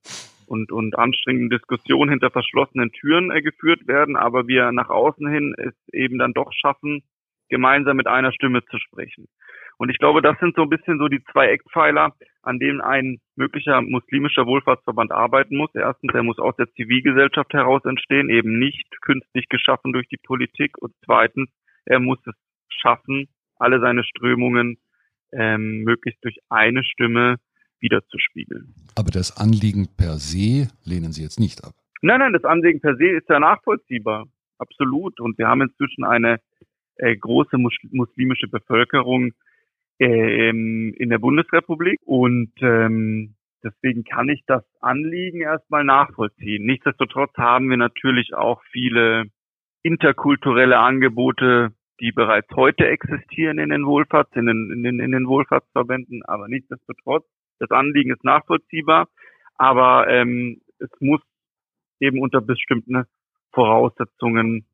und, 0.47 0.73
und 0.73 0.99
anstrengenden 0.99 1.51
Diskussionen 1.51 2.11
hinter 2.11 2.31
verschlossenen 2.31 2.93
Türen 2.93 3.31
äh, 3.31 3.43
geführt 3.43 3.87
werden, 3.87 4.17
aber 4.17 4.47
wir 4.47 4.73
nach 4.73 4.89
außen 4.89 5.29
hin 5.29 5.55
es 5.59 5.75
eben 5.93 6.19
dann 6.19 6.33
doch 6.33 6.53
schaffen, 6.53 7.03
gemeinsam 7.49 7.97
mit 7.97 8.07
einer 8.07 8.33
Stimme 8.33 8.65
zu 8.65 8.79
sprechen. 8.79 9.29
Und 9.79 9.91
ich 9.91 9.99
glaube, 9.99 10.23
das 10.23 10.39
sind 10.39 10.57
so 10.57 10.63
ein 10.63 10.71
bisschen 10.71 10.99
so 10.99 11.09
die 11.09 11.23
zwei 11.33 11.49
Eckpfeiler, 11.49 12.15
an 12.43 12.59
denen 12.59 12.81
ein 12.81 13.19
möglicher 13.37 13.83
muslimischer 13.83 14.47
Wohlfahrtsverband 14.47 15.13
arbeiten 15.13 15.57
muss. 15.57 15.71
Erstens, 15.75 16.15
er 16.15 16.23
muss 16.23 16.39
aus 16.39 16.57
der 16.57 16.73
Zivilgesellschaft 16.73 17.53
heraus 17.53 17.85
entstehen, 17.85 18.31
eben 18.31 18.59
nicht 18.59 18.89
künstlich 19.03 19.49
geschaffen 19.49 19.93
durch 19.93 20.09
die 20.09 20.17
Politik. 20.17 20.79
Und 20.79 20.95
zweitens, 21.05 21.51
er 21.85 22.01
muss 22.01 22.19
es 22.27 22.35
schaffen, 22.69 23.29
alle 23.59 23.81
seine 23.81 24.03
Strömungen 24.05 24.79
ähm, 25.33 25.83
möglichst 25.83 26.25
durch 26.25 26.39
eine 26.49 26.83
Stimme 26.83 27.37
wiederzuspiegeln. 27.81 28.75
Aber 28.97 29.11
das 29.11 29.37
Anliegen 29.37 29.89
per 29.97 30.19
se 30.19 30.69
lehnen 30.85 31.13
Sie 31.13 31.23
jetzt 31.23 31.41
nicht 31.41 31.65
ab. 31.65 31.75
Nein, 32.03 32.21
nein, 32.21 32.33
das 32.33 32.45
Anliegen 32.45 32.81
per 32.81 32.97
se 32.97 33.09
ist 33.09 33.29
ja 33.29 33.41
nachvollziehbar. 33.41 34.27
Absolut. 34.59 35.21
Und 35.21 35.39
wir 35.39 35.49
haben 35.49 35.63
inzwischen 35.63 36.05
eine 36.05 36.41
äh, 36.97 37.17
große 37.17 37.59
muslimische 37.59 38.49
Bevölkerung 38.49 39.33
äh, 39.99 40.49
in 40.49 41.09
der 41.09 41.19
Bundesrepublik 41.19 41.99
und 42.05 42.53
ähm, 42.61 43.35
deswegen 43.63 44.05
kann 44.05 44.29
ich 44.29 44.43
das 44.47 44.63
Anliegen 44.81 45.41
erstmal 45.41 45.85
nachvollziehen. 45.85 46.65
Nichtsdestotrotz 46.65 47.35
haben 47.37 47.69
wir 47.71 47.77
natürlich 47.77 48.35
auch 48.35 48.63
viele 48.73 49.25
interkulturelle 49.83 50.79
Angebote 50.79 51.73
die 52.01 52.13
bereits 52.13 52.49
heute 52.55 52.87
existieren 52.87 53.59
in 53.59 53.71
den 53.71 53.87
Wohlfahrts, 53.87 54.35
in 54.35 54.47
den, 54.47 54.71
in 54.71 54.83
den, 54.83 55.01
in 55.01 55.13
den 55.13 55.27
Wohlfahrtsverbänden, 55.27 56.23
aber 56.25 56.49
nichtsdestotrotz, 56.49 57.25
das 57.59 57.71
Anliegen 57.71 58.13
ist 58.13 58.25
nachvollziehbar, 58.25 59.09
aber 59.57 60.09
ähm, 60.09 60.61
es 60.79 60.91
muss 61.01 61.21
eben 62.01 62.21
unter 62.21 62.41
bestimmten 62.41 63.05
Voraussetzungen 63.53 64.67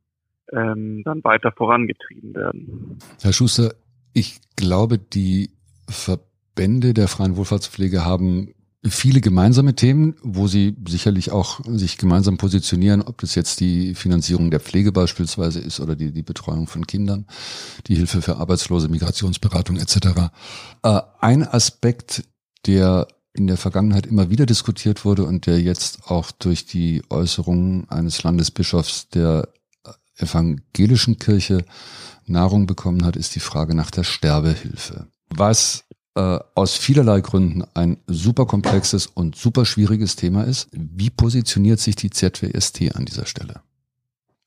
ähm, 0.53 1.03
dann 1.05 1.23
weiter 1.25 1.53
vorangetrieben 1.53 2.35
werden. 2.35 2.99
Herr 3.21 3.33
Schuster, 3.33 3.75
ich 4.13 4.41
glaube, 4.57 4.99
die 4.99 5.51
Verbände 5.89 6.95
der 6.95 7.09
freien 7.09 7.37
Wohlfahrtspflege 7.37 8.05
haben 8.05 8.55
viele 8.85 9.21
gemeinsame 9.21 9.77
Themen, 9.77 10.17
wo 10.23 10.49
sie 10.49 10.77
sicherlich 10.89 11.31
auch 11.31 11.61
sich 11.65 11.99
gemeinsam 11.99 12.37
positionieren, 12.37 13.03
ob 13.03 13.21
das 13.21 13.37
jetzt 13.37 13.61
die 13.61 13.95
Finanzierung 13.95 14.51
der 14.51 14.59
Pflege 14.59 14.91
beispielsweise 14.91 15.61
ist 15.61 15.79
oder 15.79 15.95
die, 15.95 16.13
die 16.13 16.23
Betreuung 16.23 16.67
von 16.67 16.87
Kindern, 16.87 17.27
die 17.87 17.95
Hilfe 17.95 18.23
für 18.23 18.37
Arbeitslose, 18.37 18.89
Migrationsberatung 18.89 19.77
etc. 19.77 19.97
Äh, 20.83 21.01
ein 21.21 21.47
Aspekt, 21.47 22.25
der 22.67 23.07
in 23.35 23.47
der 23.47 23.57
Vergangenheit 23.57 24.07
immer 24.07 24.31
wieder 24.31 24.47
diskutiert 24.47 25.05
wurde 25.05 25.25
und 25.25 25.47
der 25.47 25.61
jetzt 25.61 26.11
auch 26.11 26.31
durch 26.33 26.67
die 26.67 27.03
Äußerungen 27.09 27.89
eines 27.89 28.23
Landesbischofs 28.23 29.09
der 29.09 29.49
evangelischen 30.19 31.19
Kirche 31.19 31.65
Nahrung 32.27 32.67
bekommen 32.67 33.05
hat, 33.05 33.17
ist 33.17 33.35
die 33.35 33.41
Frage 33.41 33.75
nach 33.75 33.91
der 33.91 34.05
Sterbehilfe. 34.05 35.07
Was 35.31 35.89
äh, 36.15 36.39
aus 36.55 36.77
vielerlei 36.77 37.21
Gründen 37.21 37.65
ein 37.75 37.97
super 38.07 38.45
komplexes 38.45 39.07
und 39.07 39.35
super 39.35 39.65
schwieriges 39.65 40.15
Thema 40.15 40.45
ist. 40.45 40.69
Wie 40.73 41.09
positioniert 41.09 41.79
sich 41.79 41.97
die 41.97 42.11
ZWST 42.11 42.95
an 42.95 43.07
dieser 43.07 43.25
Stelle? 43.25 43.63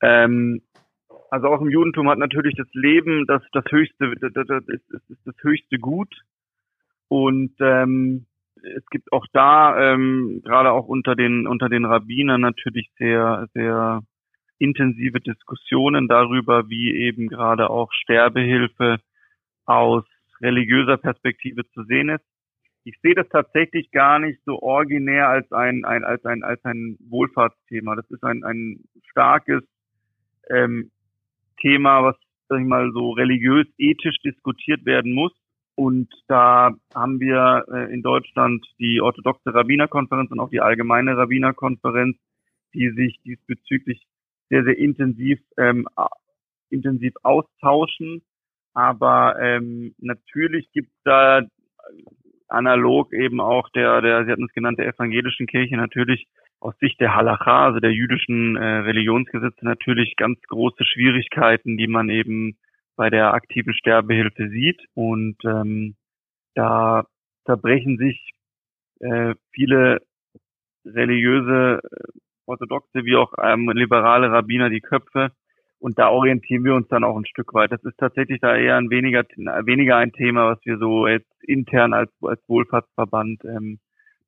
Ähm, 0.01 0.61
Also 1.31 1.47
auch 1.47 1.61
im 1.61 1.69
Judentum 1.69 2.07
hat 2.09 2.19
natürlich 2.19 2.55
das 2.55 2.67
Leben 2.73 3.25
das, 3.27 3.41
das 3.51 3.65
höchste, 3.69 4.13
das, 4.21 4.31
das, 4.35 4.63
das 5.25 5.35
höchste 5.41 5.79
Gut. 5.79 6.13
Und 7.07 7.53
ähm, 7.59 8.25
es 8.75 8.85
gibt 8.89 9.11
auch 9.11 9.25
da, 9.31 9.93
ähm, 9.93 10.41
gerade 10.43 10.71
auch 10.71 10.87
unter 10.87 11.15
den, 11.15 11.47
unter 11.47 11.69
den 11.69 11.85
Rabbinern 11.85 12.41
natürlich 12.41 12.89
sehr, 12.97 13.47
sehr 13.53 14.01
intensive 14.57 15.19
Diskussionen 15.19 16.07
darüber, 16.07 16.69
wie 16.69 16.93
eben 16.95 17.27
gerade 17.27 17.69
auch 17.69 17.91
Sterbehilfe 17.91 18.97
aus 19.65 20.03
religiöser 20.41 20.97
Perspektive 20.97 21.67
zu 21.71 21.83
sehen 21.83 22.09
ist. 22.09 22.25
Ich 22.83 22.99
sehe 23.01 23.15
das 23.15 23.27
tatsächlich 23.29 23.91
gar 23.91 24.19
nicht 24.19 24.39
so 24.45 24.61
originär 24.61 25.27
als 25.27 25.51
ein, 25.51 25.85
ein 25.85 26.03
als 26.03 26.23
ein 26.25 26.43
als 26.43 26.63
ein 26.65 26.97
Wohlfahrtsthema. 27.09 27.95
Das 27.95 28.09
ist 28.11 28.23
ein 28.23 28.43
ein 28.43 28.83
starkes 29.09 29.63
ähm, 30.49 30.91
Thema, 31.59 32.03
was 32.03 32.15
sag 32.47 32.59
ich 32.59 32.67
mal 32.67 32.91
so 32.93 33.11
religiös 33.11 33.65
ethisch 33.79 34.17
diskutiert 34.23 34.85
werden 34.85 35.13
muss. 35.13 35.33
Und 35.75 36.09
da 36.27 36.73
haben 36.93 37.19
wir 37.19 37.65
äh, 37.71 37.93
in 37.93 38.01
Deutschland 38.01 38.65
die 38.79 39.01
orthodoxe 39.01 39.53
Rabbinerkonferenz 39.53 40.31
und 40.31 40.39
auch 40.39 40.49
die 40.49 40.61
allgemeine 40.61 41.17
Rabbinerkonferenz, 41.17 42.17
die 42.73 42.91
sich 42.91 43.19
diesbezüglich 43.23 44.05
sehr, 44.49 44.63
sehr 44.63 44.77
intensiv, 44.77 45.39
ähm, 45.57 45.87
intensiv 46.69 47.13
austauschen. 47.23 48.21
Aber 48.73 49.37
ähm, 49.39 49.95
natürlich 49.99 50.71
gibt 50.71 50.91
da 51.03 51.41
analog 52.47 53.13
eben 53.13 53.41
auch 53.41 53.69
der, 53.69 54.01
der, 54.01 54.25
Sie 54.25 54.31
hatten 54.31 54.45
es 54.45 54.53
genannt, 54.53 54.79
der 54.79 54.87
evangelischen 54.87 55.47
Kirche 55.47 55.75
natürlich 55.75 56.27
aus 56.59 56.77
Sicht 56.79 56.99
der 56.99 57.15
Halacha, 57.15 57.65
also 57.65 57.79
der 57.79 57.91
jüdischen 57.91 58.55
äh, 58.55 58.77
Religionsgesetze 58.79 59.65
natürlich 59.65 60.15
ganz 60.15 60.41
große 60.43 60.85
Schwierigkeiten, 60.85 61.77
die 61.77 61.87
man 61.87 62.09
eben 62.09 62.57
bei 62.95 63.09
der 63.09 63.33
aktiven 63.33 63.73
Sterbehilfe 63.73 64.49
sieht. 64.49 64.81
Und 64.93 65.37
ähm, 65.45 65.95
da 66.53 67.05
zerbrechen 67.45 67.97
sich 67.97 68.31
äh, 68.99 69.35
viele 69.51 70.01
religiöse, 70.85 71.79
äh, 71.83 72.19
orthodoxe 72.45 73.05
wie 73.05 73.15
auch 73.15 73.33
ähm, 73.41 73.69
liberale 73.71 74.31
Rabbiner 74.31 74.69
die 74.69 74.81
Köpfe. 74.81 75.31
Und 75.79 75.99
da 75.99 76.09
orientieren 76.09 76.63
wir 76.63 76.73
uns 76.73 76.87
dann 76.87 77.03
auch 77.03 77.17
ein 77.17 77.25
Stück 77.25 77.53
weit. 77.53 77.71
Das 77.71 77.83
ist 77.83 77.97
tatsächlich 77.97 78.39
da 78.39 78.55
eher 78.55 78.77
ein 78.77 78.89
weniger, 78.89 79.23
weniger 79.65 79.97
ein 79.97 80.13
Thema, 80.13 80.47
was 80.47 80.59
wir 80.65 80.77
so 80.77 81.07
jetzt 81.07 81.29
intern 81.43 81.93
als, 81.93 82.11
als 82.21 82.41
Wohlfahrtsverband 82.47 83.43
ähm, 83.45 83.79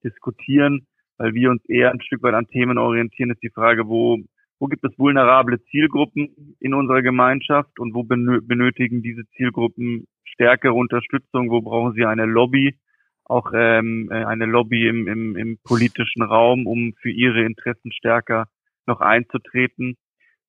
diskutieren, 0.04 0.88
weil 1.18 1.34
wir 1.34 1.50
uns 1.50 1.64
eher 1.68 1.92
ein 1.92 2.02
Stück 2.02 2.22
weit 2.24 2.34
an 2.34 2.48
Themen 2.48 2.78
orientieren, 2.78 3.32
ist 3.32 3.42
die 3.42 3.50
Frage, 3.50 3.88
wo 3.88 4.20
wo 4.60 4.68
gibt 4.68 4.84
es 4.84 4.98
vulnerable 4.98 5.64
Zielgruppen 5.66 6.56
in 6.60 6.74
unserer 6.74 7.02
Gemeinschaft 7.02 7.80
und 7.80 7.94
wo 7.94 8.04
benötigen 8.04 9.02
diese 9.02 9.28
Zielgruppen 9.36 10.08
stärkere 10.24 10.74
Unterstützung, 10.74 11.50
wo 11.50 11.62
brauchen 11.62 11.94
sie 11.94 12.06
eine 12.06 12.26
Lobby, 12.26 12.78
auch 13.24 13.52
ähm, 13.54 14.10
äh, 14.12 14.24
eine 14.24 14.46
Lobby 14.46 14.88
im, 14.88 15.08
im, 15.08 15.36
im 15.36 15.58
politischen 15.64 16.24
Raum, 16.24 16.66
um 16.66 16.94
für 17.02 17.12
ihre 17.12 17.44
Interessen 17.44 17.92
stärker 17.92 18.48
noch 18.86 19.02
einzutreten. 19.02 19.98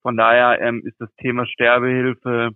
Von 0.02 0.16
daher 0.16 0.60
ähm, 0.60 0.82
ist 0.84 1.00
das 1.00 1.10
Thema 1.20 1.46
Sterbehilfe 1.46 2.50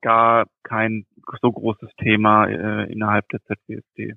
gar 0.00 0.46
kein 0.62 1.06
so 1.40 1.50
großes 1.50 1.90
Thema 1.98 2.46
äh, 2.46 2.92
innerhalb 2.92 3.28
der 3.30 3.40
ZWSD. 3.44 4.14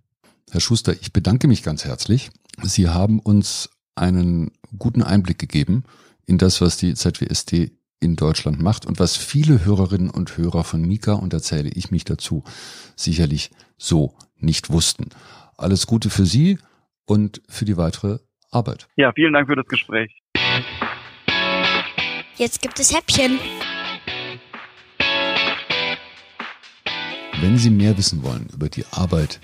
Herr 0.51 0.61
Schuster, 0.61 0.93
ich 0.93 1.11
bedanke 1.11 1.47
mich 1.47 1.63
ganz 1.63 1.85
herzlich. 1.85 2.29
Sie 2.61 2.87
haben 2.87 3.19
uns 3.19 3.69
einen 3.95 4.51
guten 4.77 5.01
Einblick 5.03 5.39
gegeben 5.39 5.83
in 6.25 6.37
das, 6.37 6.61
was 6.61 6.77
die 6.77 6.93
ZWST 6.93 7.71
in 7.99 8.15
Deutschland 8.15 8.61
macht 8.61 8.85
und 8.85 8.99
was 8.99 9.15
viele 9.15 9.65
Hörerinnen 9.65 10.09
und 10.09 10.37
Hörer 10.37 10.63
von 10.63 10.81
Mika, 10.81 11.13
und 11.13 11.33
erzähle 11.33 11.69
ich 11.69 11.91
mich 11.91 12.03
dazu, 12.03 12.43
sicherlich 12.95 13.51
so 13.77 14.15
nicht 14.37 14.69
wussten. 14.69 15.09
Alles 15.57 15.87
Gute 15.87 16.09
für 16.09 16.25
Sie 16.25 16.59
und 17.05 17.41
für 17.49 17.65
die 17.65 17.77
weitere 17.77 18.19
Arbeit. 18.51 18.87
Ja, 18.95 19.11
vielen 19.13 19.33
Dank 19.33 19.47
für 19.47 19.55
das 19.55 19.67
Gespräch. 19.67 20.21
Jetzt 22.37 22.61
gibt 22.61 22.79
es 22.79 22.93
Häppchen. 22.93 23.39
Wenn 27.41 27.57
Sie 27.57 27.69
mehr 27.69 27.97
wissen 27.97 28.23
wollen 28.23 28.47
über 28.53 28.69
die 28.69 28.85
Arbeit 28.91 29.39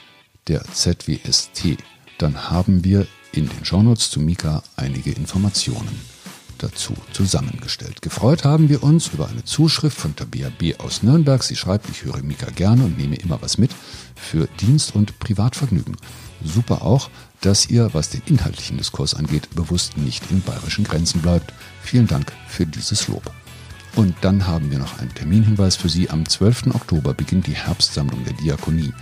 der 0.47 0.63
ZWST, 0.63 1.77
dann 2.17 2.49
haben 2.49 2.83
wir 2.83 3.07
in 3.31 3.47
den 3.47 3.65
Shownotes 3.65 4.11
zu 4.11 4.19
Mika 4.19 4.63
einige 4.75 5.11
Informationen 5.11 6.10
dazu 6.63 6.93
zusammengestellt. 7.11 8.01
Gefreut 8.01 8.43
haben 8.43 8.69
wir 8.69 8.83
uns 8.83 9.09
über 9.13 9.27
eine 9.27 9.43
Zuschrift 9.43 9.97
von 9.97 10.15
Tabea 10.15 10.49
B. 10.49 10.75
aus 10.77 11.03
Nürnberg. 11.03 11.43
Sie 11.43 11.55
schreibt, 11.55 11.89
ich 11.89 12.03
höre 12.03 12.21
Mika 12.23 12.49
gerne 12.51 12.83
und 12.83 12.97
nehme 12.97 13.15
immer 13.15 13.41
was 13.41 13.57
mit 13.57 13.71
für 14.15 14.47
Dienst- 14.59 14.95
und 14.95 15.19
Privatvergnügen. 15.19 15.97
Super 16.43 16.81
auch, 16.83 17.09
dass 17.41 17.69
ihr, 17.69 17.93
was 17.93 18.09
den 18.09 18.21
inhaltlichen 18.25 18.77
Diskurs 18.77 19.13
angeht, 19.13 19.49
bewusst 19.55 19.97
nicht 19.97 20.29
in 20.31 20.41
bayerischen 20.41 20.83
Grenzen 20.83 21.21
bleibt. 21.21 21.53
Vielen 21.81 22.07
Dank 22.07 22.31
für 22.47 22.65
dieses 22.65 23.07
Lob. 23.07 23.31
Und 23.95 24.15
dann 24.21 24.47
haben 24.47 24.71
wir 24.71 24.79
noch 24.79 24.99
einen 24.99 25.13
Terminhinweis 25.13 25.75
für 25.75 25.89
Sie. 25.89 26.09
Am 26.09 26.27
12. 26.27 26.67
Oktober 26.73 27.13
beginnt 27.13 27.47
die 27.47 27.55
Herbstsammlung 27.55 28.23
der 28.23 28.33
Diakonie, 28.33 28.93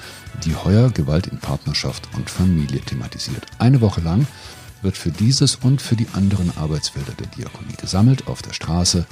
die 0.43 0.55
heuer 0.55 0.89
Gewalt 0.89 1.27
in 1.27 1.37
Partnerschaft 1.37 2.09
und 2.15 2.29
Familie 2.29 2.79
thematisiert. 2.81 3.45
Eine 3.59 3.81
Woche 3.81 4.01
lang 4.01 4.25
wird 4.81 4.97
für 4.97 5.11
dieses 5.11 5.55
und 5.55 5.81
für 5.81 5.95
die 5.95 6.07
anderen 6.13 6.55
Arbeitsfelder 6.57 7.13
der 7.13 7.27
Diakonie 7.27 7.75
gesammelt 7.79 8.27
auf 8.27 8.41
der 8.41 8.53
Straße, 8.53 9.05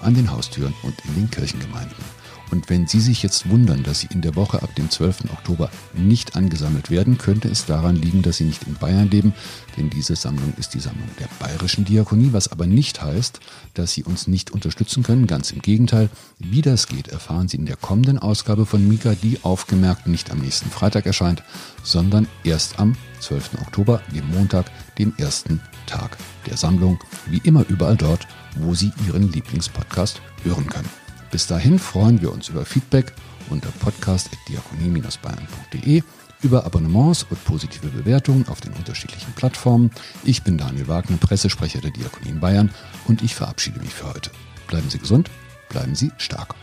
an 0.00 0.14
den 0.14 0.30
Haustüren 0.30 0.74
und 0.82 0.94
in 1.04 1.14
den 1.14 1.30
Kirchengemeinden. 1.30 2.13
Und 2.50 2.70
wenn 2.70 2.86
Sie 2.86 3.00
sich 3.00 3.22
jetzt 3.22 3.48
wundern, 3.48 3.82
dass 3.82 4.00
Sie 4.00 4.08
in 4.10 4.22
der 4.22 4.36
Woche 4.36 4.62
ab 4.62 4.74
dem 4.76 4.90
12. 4.90 5.24
Oktober 5.32 5.70
nicht 5.94 6.36
angesammelt 6.36 6.90
werden, 6.90 7.18
könnte 7.18 7.48
es 7.48 7.66
daran 7.66 7.96
liegen, 7.96 8.22
dass 8.22 8.36
Sie 8.36 8.44
nicht 8.44 8.64
in 8.64 8.74
Bayern 8.74 9.10
leben, 9.10 9.34
denn 9.76 9.90
diese 9.90 10.16
Sammlung 10.16 10.52
ist 10.56 10.74
die 10.74 10.80
Sammlung 10.80 11.08
der 11.18 11.28
bayerischen 11.38 11.84
Diakonie, 11.84 12.32
was 12.32 12.52
aber 12.52 12.66
nicht 12.66 13.02
heißt, 13.02 13.40
dass 13.74 13.92
Sie 13.92 14.04
uns 14.04 14.26
nicht 14.26 14.50
unterstützen 14.50 15.02
können. 15.02 15.26
Ganz 15.26 15.50
im 15.50 15.62
Gegenteil, 15.62 16.10
wie 16.38 16.62
das 16.62 16.86
geht, 16.86 17.08
erfahren 17.08 17.48
Sie 17.48 17.56
in 17.56 17.66
der 17.66 17.76
kommenden 17.76 18.18
Ausgabe 18.18 18.66
von 18.66 18.86
Mika, 18.86 19.14
die 19.20 19.38
aufgemerkt 19.42 20.06
nicht 20.06 20.30
am 20.30 20.38
nächsten 20.38 20.70
Freitag 20.70 21.06
erscheint, 21.06 21.42
sondern 21.82 22.28
erst 22.44 22.78
am 22.78 22.96
12. 23.20 23.54
Oktober, 23.62 24.02
dem 24.14 24.28
Montag, 24.30 24.66
dem 24.98 25.14
ersten 25.16 25.60
Tag 25.86 26.16
der 26.46 26.56
Sammlung, 26.56 26.98
wie 27.26 27.40
immer 27.44 27.64
überall 27.68 27.96
dort, 27.96 28.26
wo 28.56 28.74
Sie 28.74 28.92
Ihren 29.06 29.32
Lieblingspodcast 29.32 30.20
hören 30.44 30.66
können. 30.66 31.03
Bis 31.34 31.46
dahin 31.48 31.80
freuen 31.80 32.22
wir 32.22 32.30
uns 32.30 32.48
über 32.48 32.64
Feedback 32.64 33.12
unter 33.50 33.68
podcast.diakonie-bayern.de, 33.80 36.04
über 36.42 36.64
Abonnements 36.64 37.26
und 37.28 37.44
positive 37.44 37.88
Bewertungen 37.88 38.46
auf 38.46 38.60
den 38.60 38.72
unterschiedlichen 38.72 39.32
Plattformen. 39.32 39.90
Ich 40.22 40.44
bin 40.44 40.58
Daniel 40.58 40.86
Wagner, 40.86 41.16
Pressesprecher 41.16 41.80
der 41.80 41.90
Diakonie 41.90 42.28
in 42.28 42.38
Bayern 42.38 42.70
und 43.08 43.20
ich 43.20 43.34
verabschiede 43.34 43.80
mich 43.80 43.92
für 43.92 44.14
heute. 44.14 44.30
Bleiben 44.68 44.88
Sie 44.88 45.00
gesund, 45.00 45.28
bleiben 45.70 45.96
Sie 45.96 46.12
stark. 46.18 46.54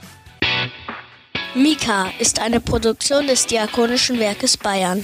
Mika 1.53 2.09
ist 2.19 2.39
eine 2.39 2.61
Produktion 2.61 3.27
des 3.27 3.47
Diakonischen 3.47 4.19
Werkes 4.19 4.55
Bayern. 4.55 5.03